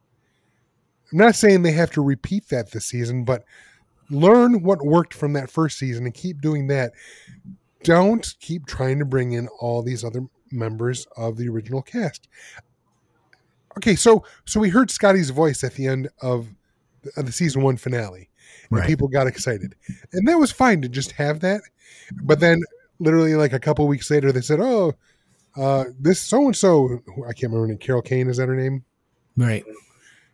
[1.12, 3.44] I'm not saying they have to repeat that this season, but
[4.10, 6.94] learn what worked from that first season and keep doing that.
[7.84, 12.28] Don't keep trying to bring in all these other members of the original cast.
[13.78, 16.48] Okay, so so we heard Scotty's voice at the end of
[17.04, 18.30] the, of the season one finale,
[18.70, 18.88] and Right.
[18.88, 19.76] people got excited,
[20.12, 21.62] and that was fine to just have that.
[22.24, 22.62] But then,
[23.00, 24.94] literally, like a couple weeks later, they said, "Oh,
[25.56, 27.78] uh, this so and so, I can't remember her name.
[27.78, 28.84] Carol Kane is that her name?
[29.38, 29.64] Right.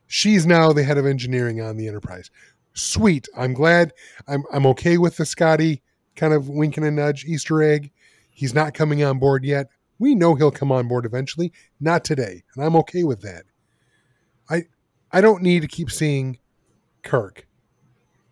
[0.08, 2.32] She's now the head of engineering on the Enterprise.
[2.74, 3.28] Sweet.
[3.38, 3.94] I'm glad.
[4.28, 5.82] I'm I'm okay with the Scotty
[6.16, 7.92] kind of wink and a nudge Easter egg.
[8.32, 9.68] He's not coming on board yet.
[9.98, 11.54] We know he'll come on board eventually.
[11.80, 13.44] Not today, and I'm okay with that.
[14.50, 14.64] I
[15.12, 16.40] I don't need to keep seeing
[17.04, 17.48] Kirk.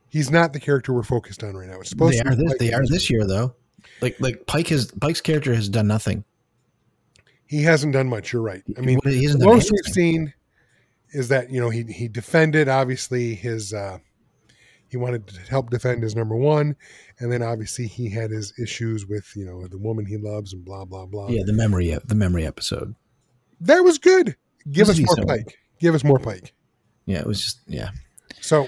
[0.10, 1.80] He's not the character we're focused on right now.
[1.80, 3.56] It's supposed They to are be this they are this year though.
[4.02, 6.24] Like like Pike has Pike's character has done nothing.
[7.46, 8.34] He hasn't done much.
[8.34, 8.64] You're right.
[8.78, 10.34] I mean, He the most we've seen
[11.12, 14.00] is that you know he he defended obviously his uh
[14.94, 16.76] he wanted to help defend his number one
[17.20, 20.64] and then obviously he had his issues with you know the woman he loves and
[20.64, 22.94] blah blah blah Yeah, the memory the memory episode.
[23.60, 24.36] that was good
[24.72, 26.54] give This us more pike give us more pike
[27.08, 27.89] Yeah, it was just yeah.
[28.39, 28.68] so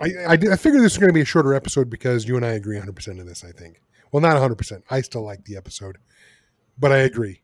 [0.00, 2.44] I, I, I figured this was going to be a shorter episode because you and
[2.44, 3.80] I agree 100% of this, I think.
[4.12, 4.82] Well, not 100%.
[4.90, 5.98] I still like the episode,
[6.78, 7.42] but I agree.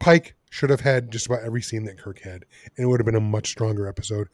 [0.00, 2.44] Pike should have had just about every scene that Kirk had,
[2.76, 4.28] and it would have been a much stronger episode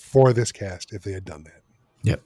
[0.00, 1.62] for this cast if they had done that.
[2.02, 2.22] Yep.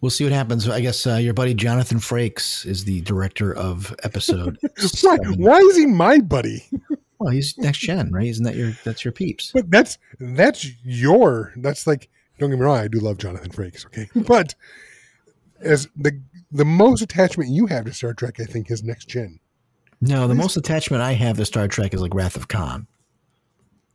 [0.00, 0.68] We'll see what happens.
[0.68, 4.58] I guess uh, your buddy Jonathan Frakes is the director of episode.
[5.02, 6.68] Why, why is he my buddy?
[7.22, 8.26] Well, he's next gen, right?
[8.26, 9.52] Isn't that your that's your peeps?
[9.54, 13.86] But that's that's your that's like don't get me wrong, I do love Jonathan Frakes,
[13.86, 14.08] okay?
[14.26, 14.56] But
[15.60, 19.38] as the the most attachment you have to Star Trek, I think, is next gen.
[20.00, 22.88] No, the most attachment I have to Star Trek is like Wrath of Khan.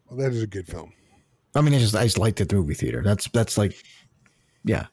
[0.10, 0.94] Well, that is a good film.
[1.58, 3.02] I mean, I just I just liked it at the movie theater.
[3.04, 3.76] That's that's like,
[4.64, 4.88] yeah,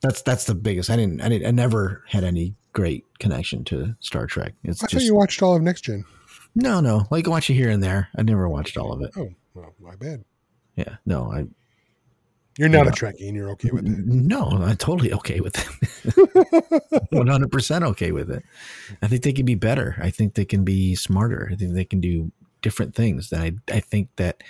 [0.00, 0.90] that's that's the biggest.
[0.90, 4.54] I didn't I didn't I never had any great connection to Star Trek.
[4.64, 6.04] It's I thought you watched all of next gen.
[6.54, 8.08] no no like I watch it here and there.
[8.16, 9.10] I never watched all of it.
[9.16, 10.24] Oh, well, my bad.
[10.76, 11.46] Yeah, no, I
[12.56, 12.90] You're not Yeah.
[12.90, 13.98] a Trekkie and you're okay with it.
[14.06, 17.06] no, I'm totally okay with it.
[17.10, 18.44] One hundred percent okay with it.
[19.02, 19.96] I think they can be better.
[20.00, 21.48] I think they can be smarter.
[21.52, 22.30] I think they can do
[22.62, 23.32] different things.
[23.32, 24.42] And I I think that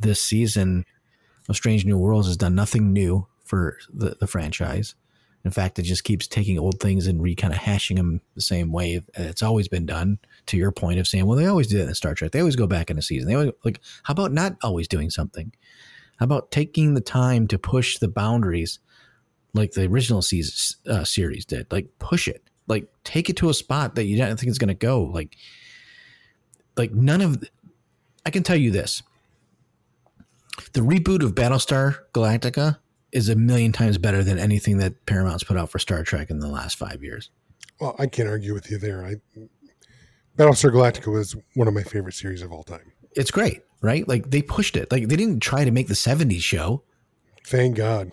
[0.00, 0.84] this season
[1.48, 4.94] of Strange New Worlds has done nothing new for the, the franchise.
[5.44, 8.40] In fact, it just keeps taking old things and re kind of hashing them the
[8.40, 10.18] same way it's always been done.
[10.46, 12.32] To your point of saying, well, they always do that in Star Trek.
[12.32, 13.28] They always go back in a season.
[13.28, 15.52] They always like, how about not always doing something?
[16.18, 18.78] How about taking the time to push the boundaries
[19.54, 21.70] like the original season, uh, series did?
[21.70, 24.68] Like push it, like take it to a spot that you don't think it's going
[24.68, 25.02] to go.
[25.02, 25.36] Like,
[26.76, 27.42] like none of.
[28.24, 29.02] I can tell you this:
[30.72, 32.78] the reboot of Battlestar Galactica
[33.12, 36.40] is a million times better than anything that Paramount's put out for Star Trek in
[36.40, 37.30] the last five years.
[37.80, 39.04] Well, I can't argue with you there.
[39.04, 39.16] I
[40.36, 42.92] Battlestar Galactica was one of my favorite series of all time.
[43.12, 44.06] It's great, right?
[44.06, 44.90] Like they pushed it.
[44.92, 46.82] Like they didn't try to make the '70s show.
[47.46, 48.12] Thank God.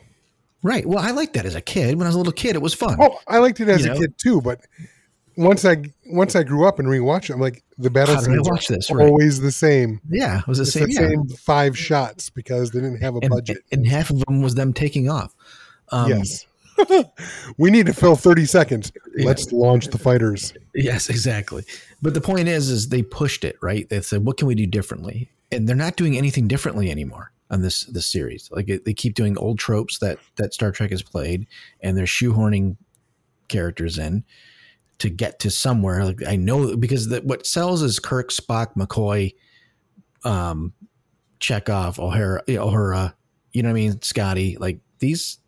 [0.62, 0.86] Right.
[0.86, 1.98] Well, I liked that as a kid.
[1.98, 2.98] When I was a little kid, it was fun.
[3.02, 4.00] Oh, I liked it as You a know?
[4.00, 4.62] kid too, but
[5.36, 8.68] once I once I grew up and rewatched it, I'm like the battle scenes watch
[8.68, 8.90] this?
[8.92, 9.06] Right.
[9.08, 10.02] always the same.
[10.10, 10.88] Yeah, it was the It's same.
[10.88, 11.08] the yeah.
[11.10, 13.60] same five shots because they didn't have a and, budget.
[13.72, 15.34] and half of them was them taking off.
[15.90, 16.46] Um, yes.
[17.58, 18.92] we need to fill 30 seconds.
[19.16, 19.28] Yeah.
[19.28, 20.54] Let's launch the fighters.
[20.74, 21.64] Yes, exactly.
[22.02, 23.88] But the point is, is they pushed it right.
[23.90, 27.62] They said, "What can we do differently?" And they're not doing anything differently anymore on
[27.62, 28.50] this this series.
[28.52, 31.46] Like it, they keep doing old tropes that that Star Trek has played,
[31.82, 32.78] and they're shoehorning
[33.50, 34.24] characters in
[35.00, 36.06] to get to somewhere.
[36.06, 39.34] Like I know because the, what sells is Kirk, Spock, McCoy,
[40.24, 40.74] um,
[41.40, 43.16] Chekov, O'Hara, O'Hara.
[43.52, 44.02] You know what I mean?
[44.02, 44.58] Scotty.
[44.58, 45.40] Like these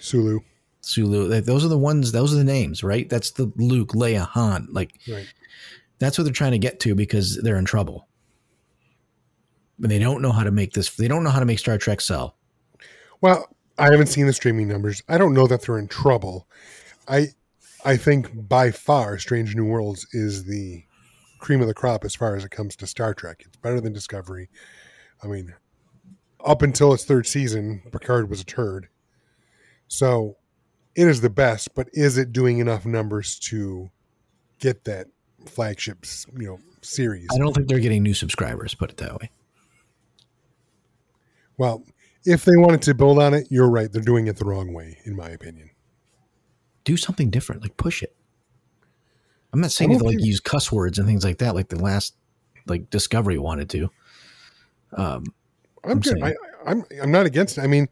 [0.00, 0.40] Sulu.
[0.80, 1.28] Sulu.
[1.28, 2.12] like, Those are the ones.
[2.12, 3.08] Those are the names, right?
[3.08, 4.68] That's the Luke, Leia, Han.
[4.70, 5.26] Like Right.
[5.98, 8.06] that's what they're trying to get to because they're in trouble.
[9.82, 10.94] And they don't know how to make this.
[10.96, 12.36] They don't know how to make Star Trek sell.
[13.20, 13.48] Well,
[13.78, 15.02] I haven't seen the streaming numbers.
[15.08, 16.48] I don't know that they're in trouble.
[17.06, 17.28] I
[17.84, 20.84] I think by far Strange New Worlds is the
[21.38, 23.42] cream of the crop as far as it comes to Star Trek.
[23.46, 24.48] It's better than Discovery.
[25.22, 25.54] I mean,
[26.44, 28.88] up until its third season, Picard was a turd.
[29.86, 30.36] So
[30.94, 33.90] it is the best, but is it doing enough numbers to
[34.58, 35.06] get that
[35.46, 36.04] flagship,
[36.36, 37.28] you know, series?
[37.32, 38.74] I don't think they're getting new subscribers.
[38.74, 39.30] Put it that way.
[41.56, 41.84] Well,
[42.24, 43.90] if they wanted to build on it, you're right.
[43.90, 45.70] They're doing it the wrong way, in my opinion.
[46.88, 47.60] Do something different.
[47.60, 48.16] Like push it.
[49.52, 51.36] I'm not saying I you don't have to, like use cuss words and things like
[51.36, 52.14] that, like the last
[52.66, 53.90] like Discovery wanted to.
[54.94, 55.24] Um,
[55.84, 56.22] I'm I'm good.
[56.22, 56.34] I,
[56.66, 57.60] I'm I'm not against it.
[57.60, 57.90] I mean,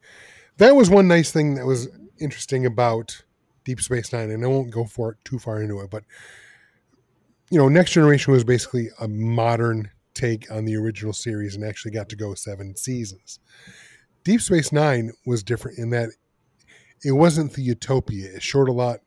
[0.56, 1.88] that was one nice thing that was
[2.18, 3.22] interesting about
[3.66, 6.02] Deep Space Nine, and I won't go for it too far into it, but
[7.50, 11.90] you know, Next Generation was basically a modern take on the original series and actually
[11.90, 13.40] got to go seven seasons.
[14.24, 16.08] Deep Space Nine was different in that
[17.04, 18.34] it wasn't the utopia.
[18.34, 19.00] It showed a lot,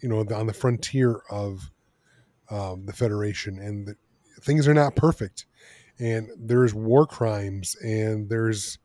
[0.00, 1.70] you know, on the frontier of
[2.50, 3.96] um, the Federation, and the,
[4.42, 5.46] things are not perfect.
[5.98, 8.78] And there's war crimes and there's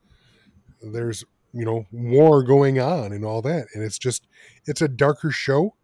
[0.82, 3.68] there's you know war going on and all that.
[3.74, 4.28] And it's just
[4.66, 5.76] it's a darker show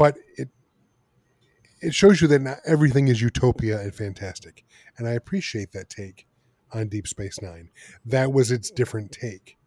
[0.00, 0.48] but it
[1.82, 4.64] it shows you that not everything is utopia and fantastic.
[4.96, 6.26] And i appreciate that take
[6.72, 7.68] on deep space nine.
[8.06, 9.58] That was its different take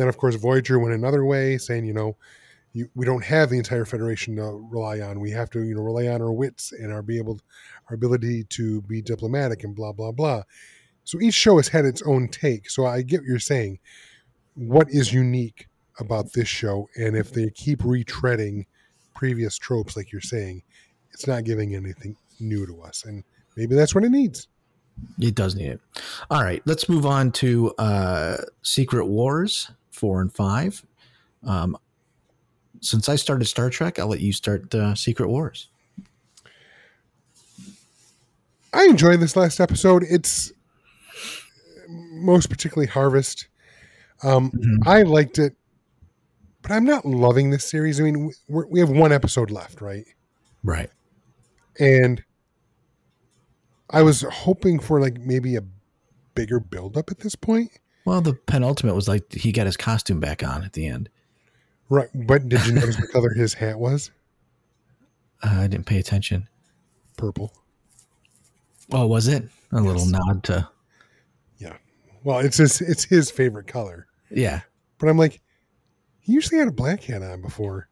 [0.00, 2.16] then of course voyager went another way saying you know
[2.72, 5.20] you, we don't have the entire federation to rely on.
[5.20, 7.40] We have to you know rely on our wits and our be able
[7.88, 10.42] our ability to be diplomatic and blah blah blah.
[11.04, 12.70] So each show has had its own take.
[12.70, 13.78] So i get what you're saying.
[14.54, 16.88] What is unique about this show?
[16.96, 18.66] And if they keep retreading
[19.14, 20.62] previous tropes like you're saying
[21.12, 23.04] it's not giving anything new to us.
[23.04, 23.24] And
[23.56, 24.48] maybe that's what it needs.
[25.18, 25.80] It does need it.
[26.30, 30.84] All right, let's move on to uh, Secret Wars four and five.
[31.44, 31.76] Um,
[32.80, 35.68] since I started Star Trek, I'll let you start uh, Secret Wars.
[38.72, 40.04] I enjoyed this last episode.
[40.08, 40.52] It's
[41.88, 43.48] most particularly Harvest.
[44.22, 44.86] Um, Mhm.
[44.86, 45.56] I liked it,
[46.62, 47.98] but I'm not loving this series.
[48.00, 50.04] I mean, we're, we have one episode left, right?
[50.62, 50.90] Right.
[51.78, 52.22] And
[53.88, 55.64] I was hoping for like maybe a
[56.34, 57.72] bigger buildup at this point.
[58.04, 61.08] Well, the penultimate was like he got his costume back on at the end.
[61.88, 62.08] Right.
[62.14, 64.10] But did you notice what color his hat was?
[65.42, 66.48] Uh, I didn't pay attention.
[67.16, 67.52] Purple.
[68.92, 70.10] Oh, was it a little Yes.
[70.10, 70.68] nod to?
[71.58, 71.76] Yeah.
[72.24, 74.06] Well, it's his, it's his favorite color.
[74.30, 74.60] Yeah,
[74.98, 75.40] But I'm like,
[76.20, 77.88] he usually had a black hat on before,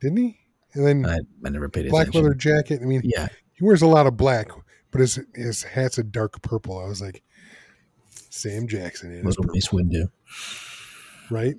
[0.00, 0.38] didn't he?
[0.74, 2.22] And then I, I never paid black attention.
[2.22, 2.80] leather jacket.
[2.82, 4.50] I mean, Yeah, he wears a lot of black,
[4.90, 6.78] but his his hat's a dark purple.
[6.78, 7.22] I was like,
[8.30, 10.08] Sam Jackson is little Mace Windu.
[11.30, 11.56] right?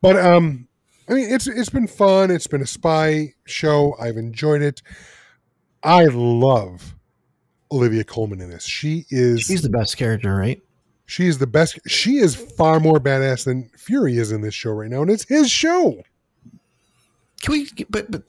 [0.00, 0.68] But um,
[1.08, 2.30] I mean, it's it's been fun.
[2.30, 3.96] It's been a spy show.
[4.00, 4.82] I've enjoyed it.
[5.82, 6.94] I love
[7.72, 8.64] Olivia Colman in this.
[8.64, 10.62] She is She's the best character, right?
[11.06, 11.78] she is the best.
[11.86, 15.24] She is far more badass than Fury is in this show right now, and it's
[15.24, 16.02] his show.
[17.42, 17.68] Can we?
[17.88, 18.22] But but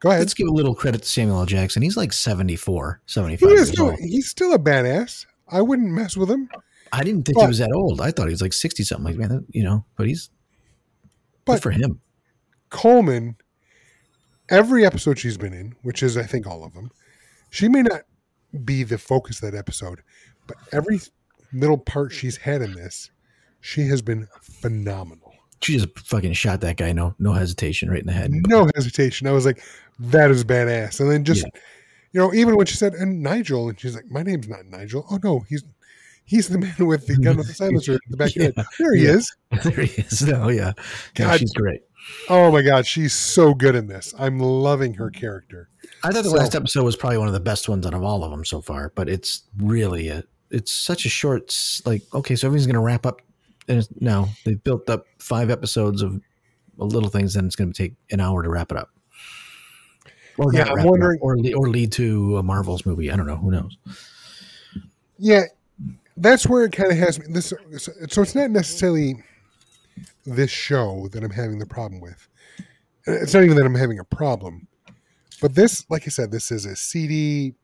[0.00, 0.20] Go ahead.
[0.20, 1.44] let's give a little credit to Samuel L.
[1.46, 1.82] Jackson.
[1.82, 3.98] He's like 74, 75 He is years still, old.
[3.98, 5.26] he's still a badass.
[5.46, 6.48] I wouldn't mess with him.
[6.92, 8.00] I didn't think But- he was that old.
[8.00, 9.04] I thought he was like 60 something.
[9.06, 10.30] Like man, you know, but he's
[11.44, 12.00] But- good for him.
[12.70, 13.36] Colman,
[14.48, 16.90] every episode she's been in, which is I think all of them,
[17.50, 18.02] she may not
[18.64, 20.00] be the focus of that episode,
[20.46, 21.00] but every
[21.52, 23.10] little part she's had in this,
[23.60, 25.34] she has been phenomenal.
[25.62, 26.92] She just fucking shot that guy.
[26.92, 28.30] No, no hesitation, right in the head.
[28.32, 29.26] No hesitation.
[29.26, 29.62] I was like,
[29.98, 31.00] that is badass.
[31.00, 31.44] And then just,
[32.12, 35.04] you know, even when she said, and Nigel, and she's like, my name's not Nigel.
[35.10, 35.62] Oh no, he's
[36.30, 38.64] he's the man with the gun with the silencer in the back of your head.
[38.78, 39.10] There he Yeah.
[39.10, 39.36] is.
[39.64, 40.22] there he is.
[40.22, 41.40] No, yeah, yeah God.
[41.40, 41.80] she's great.
[42.28, 44.14] Oh my god, she's so good in this.
[44.18, 45.68] I'm loving her character.
[46.02, 48.02] I thought the So- last episode was probably one of the best ones out of
[48.02, 48.92] all of them so far.
[48.94, 51.54] But it's really a, it's such a short.
[51.84, 53.20] Like, okay, so everything's gonna wrap up.
[53.68, 56.20] And it's, no, they've built up five episodes of
[56.76, 58.90] little things, and it's gonna take an hour to wrap it up.
[60.38, 63.10] or Yeah, I'm up, wondering- or or lead to a Marvel's movie.
[63.10, 63.36] I don't know.
[63.36, 63.76] Who knows?
[65.18, 65.42] Yeah,
[66.16, 67.26] that's where it kind of has me.
[67.28, 69.22] This so it's not necessarily
[70.26, 72.28] this show that I'm having the problem with.
[73.06, 74.68] It's not even that I'm having a problem,
[75.40, 77.54] but this, like I said, this is a seedy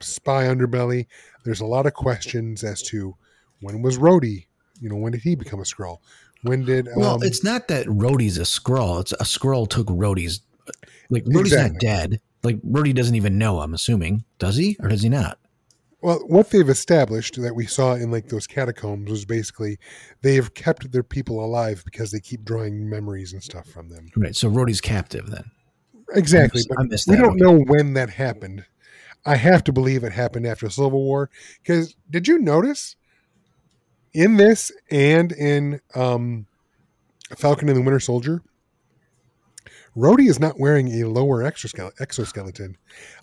[0.00, 1.06] spy underbelly.
[1.44, 3.16] There's a lot of questions as to
[3.60, 4.46] when was Rhodey.
[4.80, 5.98] You know, when did he become a Skrull?
[6.42, 9.00] When did Well, um, it's not that Rhodey's a Skrull.
[9.00, 10.40] It's a Skrull took Rhodey's.
[11.08, 11.72] Like Rhodey's Exactly.
[11.72, 12.20] not dead.
[12.42, 13.60] Like Rhodey doesn't even know.
[13.60, 14.24] I'm assuming.
[14.38, 15.38] Does he or does he not?
[16.02, 19.78] Well, what they've established that we saw in like those catacombs was basically
[20.22, 24.08] they have kept their people alive because they keep drawing memories and stuff from them.
[24.16, 24.36] Right.
[24.36, 25.50] So Rhodey's captive then.
[26.14, 28.64] Exactly, I but missed we don't know when that happened.
[29.24, 31.30] I have to believe it happened after Civil War
[31.60, 32.94] because did you notice
[34.14, 36.46] in this and in um,
[37.36, 38.42] Falcon and the Winter Soldier,
[39.96, 42.76] Rhodey is not wearing a lower exoskeleton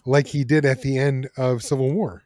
[0.05, 2.23] like he did at the end of Civil War.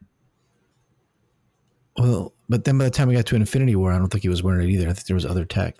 [1.97, 4.29] Well, but then by the time we got to Infinity War, I don't think he
[4.29, 4.87] was wearing it either.
[4.89, 5.75] I think there was other tech.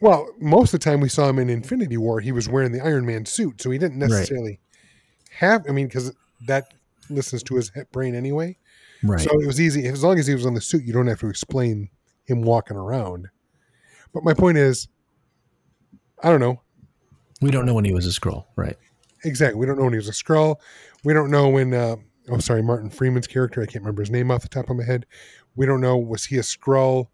[0.00, 2.80] Well, most of the time we saw him in Infinity War, he was wearing the
[2.80, 4.10] Iron Man suit, so he didn't Right.
[4.10, 4.58] necessarily
[5.30, 5.64] have.
[5.68, 6.12] I mean, because
[6.46, 6.74] that
[7.08, 8.58] listens to his brain anyway.
[9.04, 9.20] Right.
[9.20, 9.86] So it was easy.
[9.86, 11.88] As long as he was on the suit, you don't have to explain
[12.24, 13.28] him walking around.
[14.12, 14.88] But my point is,
[16.22, 16.60] I don't know
[17.40, 18.44] we don't know when he was a Skrull.
[18.56, 18.76] Right.
[19.24, 19.58] exactly.
[19.58, 20.56] We don't know when he was a Skrull.
[21.04, 21.74] We don't know when.
[21.74, 21.96] Uh,
[22.30, 23.62] oh, sorry, Martin Freeman's character.
[23.62, 25.06] I can't remember his name off the top of my head.
[25.56, 27.08] We don't know was he a Skrull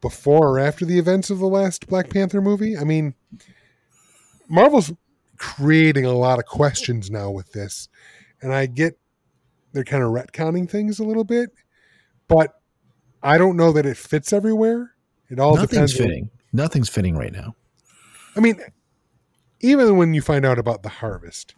[0.00, 2.76] before or after the events of the last Black Panther movie.
[2.76, 3.14] I mean,
[4.48, 4.92] Marvel's
[5.36, 7.88] creating a lot of questions now with this,
[8.40, 8.98] and I get
[9.72, 11.50] they're kind of retconning things a little bit,
[12.28, 12.60] but
[13.22, 14.92] I don't know that it fits everywhere.
[15.30, 15.92] It all Nothing's depends.
[15.94, 16.30] on- fitting.
[16.52, 17.54] Nothing's fitting right now.
[18.36, 18.60] I mean,
[19.60, 21.54] even when you find out about the harvest,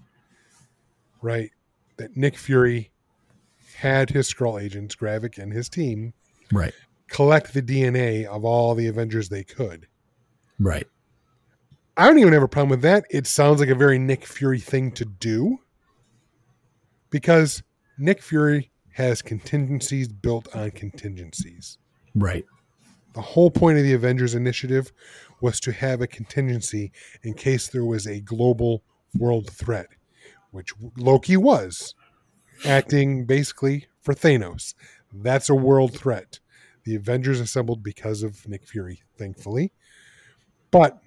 [1.21, 1.51] right?
[1.97, 2.91] That Nick Fury
[3.77, 6.13] had his Skrull agents, Gravik and his team,
[6.53, 6.73] Right.
[7.09, 9.87] collect the DNA of all the Avengers they could.
[10.59, 10.87] Right.
[11.97, 13.05] I don't even have a problem with that.
[13.11, 15.59] It sounds like a very Nick Fury thing to do
[17.11, 17.63] because
[17.99, 21.79] Nick Fury has contingencies built on contingencies.
[22.15, 22.45] Right.
[23.15, 24.93] The whole point of the Avengers Initiative
[25.41, 26.91] was to have a contingency
[27.23, 28.83] in case there was a global
[29.17, 29.87] world threat,
[30.55, 31.95] which Loki was,
[32.65, 34.75] acting basically for Thanos.
[35.13, 36.41] That's a world threat.
[36.85, 39.73] The Avengers assembled because of Nick Fury, thankfully.
[40.71, 40.99] But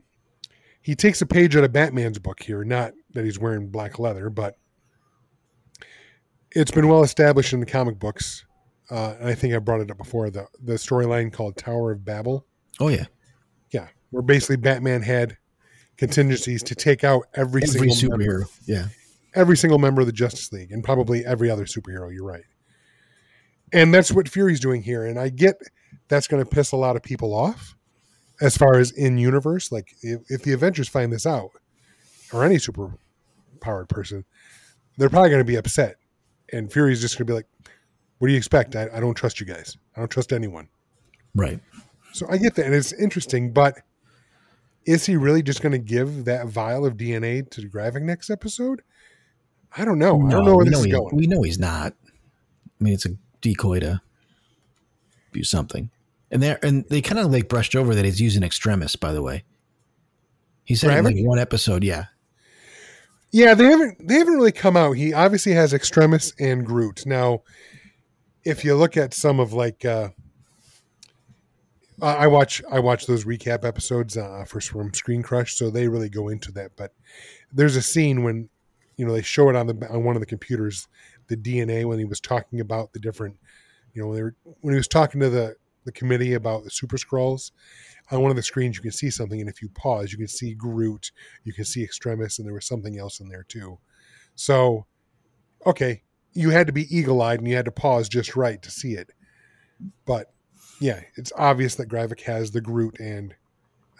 [0.82, 4.30] he takes a page out of Batman's book here, not that he's wearing black leather,
[4.30, 4.56] but
[6.52, 8.46] it's been well established in the comic books.
[8.90, 12.06] Uh, and I think I brought it up before the the storyline called Tower of
[12.06, 12.46] Babel.
[12.80, 13.06] Oh yeah.
[13.72, 15.38] Yeah, where basically Batman had
[15.98, 18.40] contingencies to take out every, Every single superhero.
[18.40, 18.86] member, Yeah.
[19.36, 22.14] Every single member of the Justice League, and probably every other superhero.
[22.14, 22.44] You're right,
[23.74, 25.06] and that's what Fury's doing here.
[25.06, 25.58] And I get
[26.08, 27.76] that's going to piss a lot of people off,
[28.42, 29.72] as far as in universe.
[29.72, 31.52] Like if, if the Avengers find this out,
[32.34, 32.92] or any super
[33.62, 34.26] powered person,
[34.98, 35.96] they're probably going to be upset,
[36.52, 37.48] and Fury's just going to be like,
[38.20, 38.76] "What do you expect?
[38.76, 39.78] I, I don't trust you guys.
[39.96, 40.70] I don't trust anyone."
[41.36, 41.60] Right.
[42.14, 43.80] So I get that, and it's interesting, but
[44.88, 48.82] is he really just going to give that vial of DNA to Gravik next episode?
[49.76, 50.26] I don't know.
[50.28, 51.16] I don't know where we this is he- going.
[51.16, 51.94] We know he's not.
[52.06, 54.02] I mean, it's a decoy to
[55.34, 55.90] do something.
[56.30, 58.96] And they and they kind of like brushed over that he's using extremis.
[58.96, 59.44] By the way,
[60.64, 61.84] he said in like one episode.
[61.84, 62.06] Yeah.
[63.32, 64.94] Yeah, they haven't they haven't really come out.
[64.94, 67.06] He obviously has Extremis and Groot.
[67.06, 67.44] Now,
[68.44, 70.10] if you look at some of like uh
[72.02, 75.88] I I watch I watch those recap episodes uh, for from Screen Crush, so they
[75.88, 76.72] really go into that.
[76.76, 76.94] But
[77.52, 78.50] there's a scene when
[78.98, 80.88] you know they show it on the on one of the computers,
[81.28, 83.38] the DNA when he was talking about the different,
[83.94, 86.70] you know, when, they were, when he was talking to the the committee about the
[86.70, 87.52] Super Skrulls.
[88.12, 90.28] On one of the screens, you can see something, and if you pause, you can
[90.28, 91.12] see Groot,
[91.44, 93.78] you can see Extremis, and there was something else in there too.
[94.36, 94.86] So,
[95.66, 98.72] okay, you had to be eagle eyed and you had to pause just right to
[98.72, 99.12] see it.
[100.06, 100.32] But
[100.80, 103.34] yeah, it's obvious that Gravik has the Groot and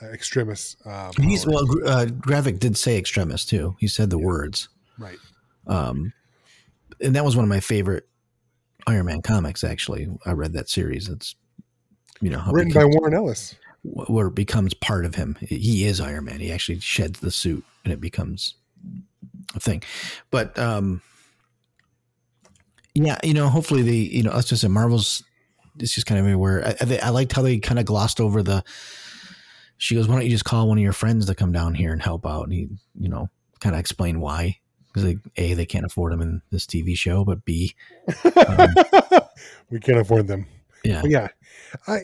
[0.02, 0.78] uh, Extremis.
[0.86, 1.66] Uh, He's well.
[1.86, 3.76] Uh, Gravik did say extremis too.
[3.80, 4.70] He said the words.
[5.00, 5.18] Right.
[5.68, 6.14] Um,
[7.02, 8.08] and that was one of my favorite
[8.88, 9.64] Iron Man comics.
[9.64, 11.10] Actually, I read that series.
[11.10, 11.36] It's
[12.22, 13.56] you know Written by Warren Ellis.
[13.84, 15.38] where it becomes part of him.
[15.42, 16.40] He is Iron Man.
[16.40, 18.56] He actually sheds the suit and it becomes
[19.56, 19.84] a thing.
[20.32, 21.02] But um
[22.94, 25.24] yeah, you know, hopefully the you know, let's just say Marvel's
[25.80, 26.66] it's just kind of everywhere.
[26.66, 28.64] I, I, I liked how they kind of glossed over the
[29.78, 31.94] she goes, Why don't you just call one of your friends to come down here
[31.94, 32.44] and help out?
[32.44, 32.68] And he,
[33.00, 33.30] you know,
[33.60, 34.58] kind of explain why.
[34.98, 37.76] Because they, a they can't afford them in this TV show, but b
[39.70, 40.46] we can't afford them.
[40.84, 41.28] yeah, But yeah,
[41.88, 42.02] I.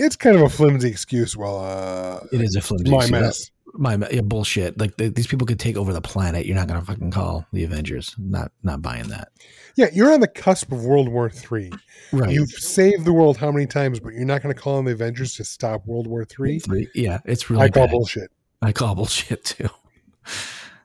[0.00, 1.36] It's kind of a flimsy excuse.
[1.36, 2.88] Well, uh, it is a flimsy.
[2.88, 3.10] my excuse.
[3.10, 3.50] mess.
[3.74, 4.78] My yeah, bullshit.
[4.78, 6.46] Like th- these people could take over the planet.
[6.46, 8.14] You're not gonna fucking call the Avengers.
[8.16, 9.28] Not not buying that.
[9.74, 11.72] Yeah, you're on the cusp of World War Three.
[12.12, 12.30] Right.
[12.30, 14.92] You've saved the world how many times, but you're not going to call on the
[14.92, 16.60] Avengers to stop World War Three.
[16.94, 17.90] Yeah, it's really I call bad.
[17.92, 18.30] bullshit.
[18.62, 19.68] I call bullshit too.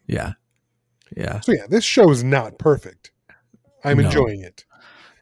[0.07, 0.33] yeah.
[1.15, 1.39] Yeah.
[1.41, 3.11] So yeah, this show is not perfect.
[3.83, 4.05] I'm No.
[4.05, 4.65] enjoying it.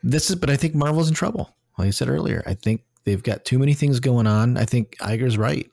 [0.04, 1.56] This is, but I think Marvel's in trouble.
[1.78, 4.58] Like I said earlier, I think they've got too many things going on.
[4.58, 5.68] I think Iger's right.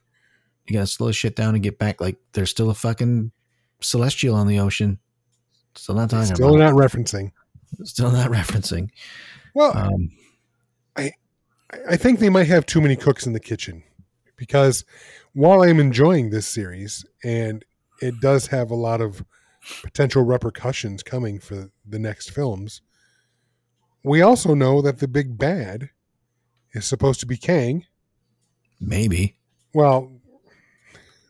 [0.66, 2.00] You gotta slow shit down and get back.
[2.00, 3.30] Like there's still a fucking
[3.80, 4.98] celestial on the ocean.
[5.74, 7.32] Still not talking Still not referencing.
[7.84, 8.90] Still not referencing.
[9.54, 10.10] Well, Um,
[10.96, 11.12] I-
[11.88, 13.82] I think they might have too many cooks in the kitchen
[14.36, 14.84] because
[15.34, 17.64] while I'm enjoying this series and
[18.00, 19.22] it does have a lot of
[19.82, 22.82] potential repercussions coming for the next films,
[24.02, 25.90] we also know that the big bad
[26.72, 27.84] is supposed to be Kang.
[28.80, 29.36] maybe.
[29.74, 30.12] Well,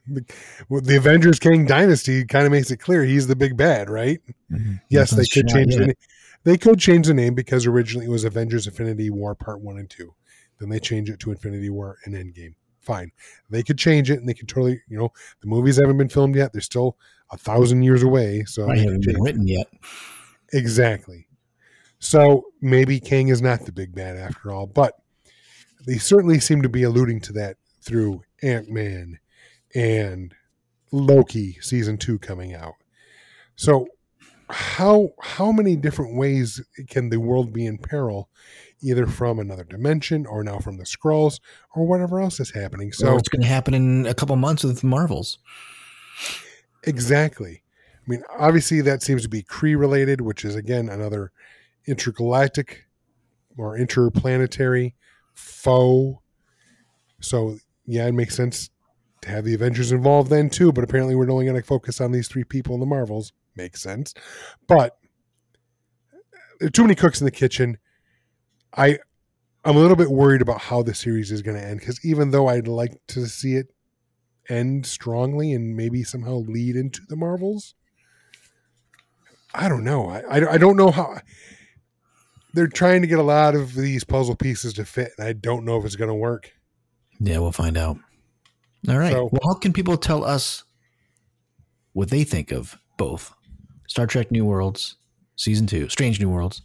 [0.07, 0.25] the,
[0.71, 4.21] the Avengers Kang Dynasty kind of makes it clear he's the big bad, right?
[4.51, 4.75] Mm-hmm.
[4.89, 5.81] Yes, they could change yet.
[5.81, 5.97] the name.
[6.45, 9.91] They could change the name because originally it was Avengers Infinity War Part One and
[9.91, 10.15] Two.
[10.59, 12.55] Then they change it to Infinity War and Endgame.
[12.81, 13.13] Fine,
[13.51, 15.13] they could change it, and they could totally, you know,
[15.43, 16.53] the movies haven't been filmed yet.
[16.53, 16.97] They're still
[17.31, 19.67] a thousand years away, so they haven't been written yet.
[20.53, 21.27] Exactly.
[21.99, 24.95] So maybe Kang is not the big bad after all, but
[25.87, 29.19] they certainly seem to be alluding to that through Ant Man
[29.75, 30.35] and
[30.93, 32.75] Loki season two coming out.
[33.57, 33.87] So
[34.51, 38.31] how how many different ways can the world be in peril,
[38.81, 41.41] either from another dimension or now from the Skrulls
[41.75, 42.93] or whatever else is happening?
[42.93, 45.39] So So it's going to happen in a couple months with Marvels.
[46.85, 47.63] Exactly.
[47.97, 51.33] I mean, obviously that seems to be Kree related, which is again another
[51.87, 52.87] intergalactic
[53.57, 54.95] or interplanetary
[55.35, 56.23] foe.
[57.21, 58.71] So yeah, it makes sense
[59.23, 60.73] to have the Avengers involved then too.
[60.73, 63.33] But apparently, we're only going to focus on these three people in the Marvels.
[63.57, 64.15] Makes sense,
[64.69, 64.97] but
[66.61, 67.79] there are too many cooks in the kitchen.
[68.77, 68.99] I
[69.65, 72.31] I'm a little bit worried about how the series is going to end because even
[72.31, 73.69] though I'd like to see it
[74.49, 77.75] end strongly and maybe somehow lead into the Marvels.
[79.55, 80.09] I don't know.
[80.09, 81.19] I, I, I don't know how
[82.55, 85.65] they're trying to get a lot of these puzzle pieces to fit, and I don't
[85.65, 86.53] know if it's going to work.
[87.21, 87.99] Yeah, we'll find out.
[88.89, 89.13] All right.
[89.13, 90.65] So- well, how can people tell us
[91.93, 93.35] what they think of both
[93.89, 94.97] Star Trek New Worlds,
[95.37, 96.63] Season 2, Strange New Worlds,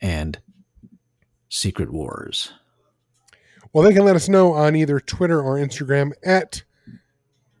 [0.00, 0.38] and
[1.48, 2.52] Secret Wars?
[3.72, 6.62] Well, they can let us know on either Twitter or Instagram at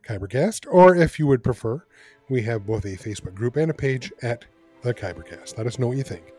[0.08, 1.84] Kybercast, or if you would prefer,
[2.28, 4.44] we have both a Facebook group and a page at
[4.82, 5.56] the Kybercast.
[5.56, 6.34] Let us know what you think.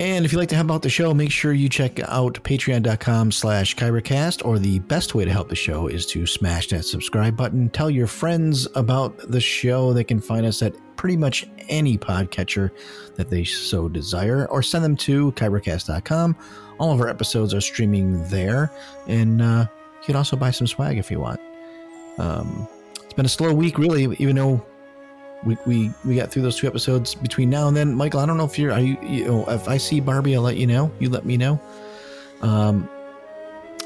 [0.00, 3.30] And if you'd like to help out the show, make sure you check out patreon.com
[3.32, 7.36] slash kybercast, or the best way to help the show is to smash that subscribe
[7.36, 7.68] button.
[7.68, 9.92] Tell your friends about the show.
[9.92, 12.70] They can find us at pretty much any podcatcher
[13.16, 16.34] that they so desire, or send them to kybercast.com.
[16.78, 18.72] All of our episodes are streaming there,
[19.06, 19.66] and uh,
[20.00, 21.40] you can also buy some swag if you want.
[22.18, 24.64] Um, it's been a slow week, really, even though
[25.44, 27.94] we, we we got through those two episodes between now and then.
[27.94, 30.42] Michael, I don't know if you're are you, you know if I see Barbie, I'll
[30.42, 30.92] let you know.
[30.98, 31.60] You let me know.
[32.42, 32.88] Um,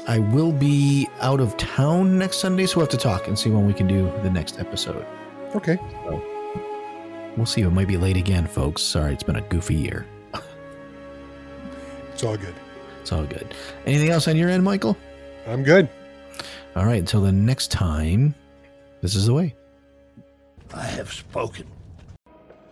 [0.07, 3.49] I will be out of town next Sunday, so we'll have to talk and see
[3.49, 5.05] when we can do the next episode.
[5.55, 5.79] Okay.
[7.35, 7.61] We'll see.
[7.61, 8.81] It might be late again, folks.
[8.81, 10.05] Sorry, it's been a goofy year.
[12.13, 12.55] It's all good.
[13.01, 13.53] It's all good.
[13.85, 14.95] Anything else on your end, Michael?
[15.47, 15.89] I'm good.
[16.75, 16.99] All right.
[16.99, 18.35] Until the next time,
[19.01, 19.55] this is the way.
[20.73, 21.67] I have spoken.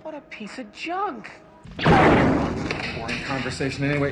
[0.01, 1.31] What a piece of junk.
[1.77, 4.11] Boring conversation anyway.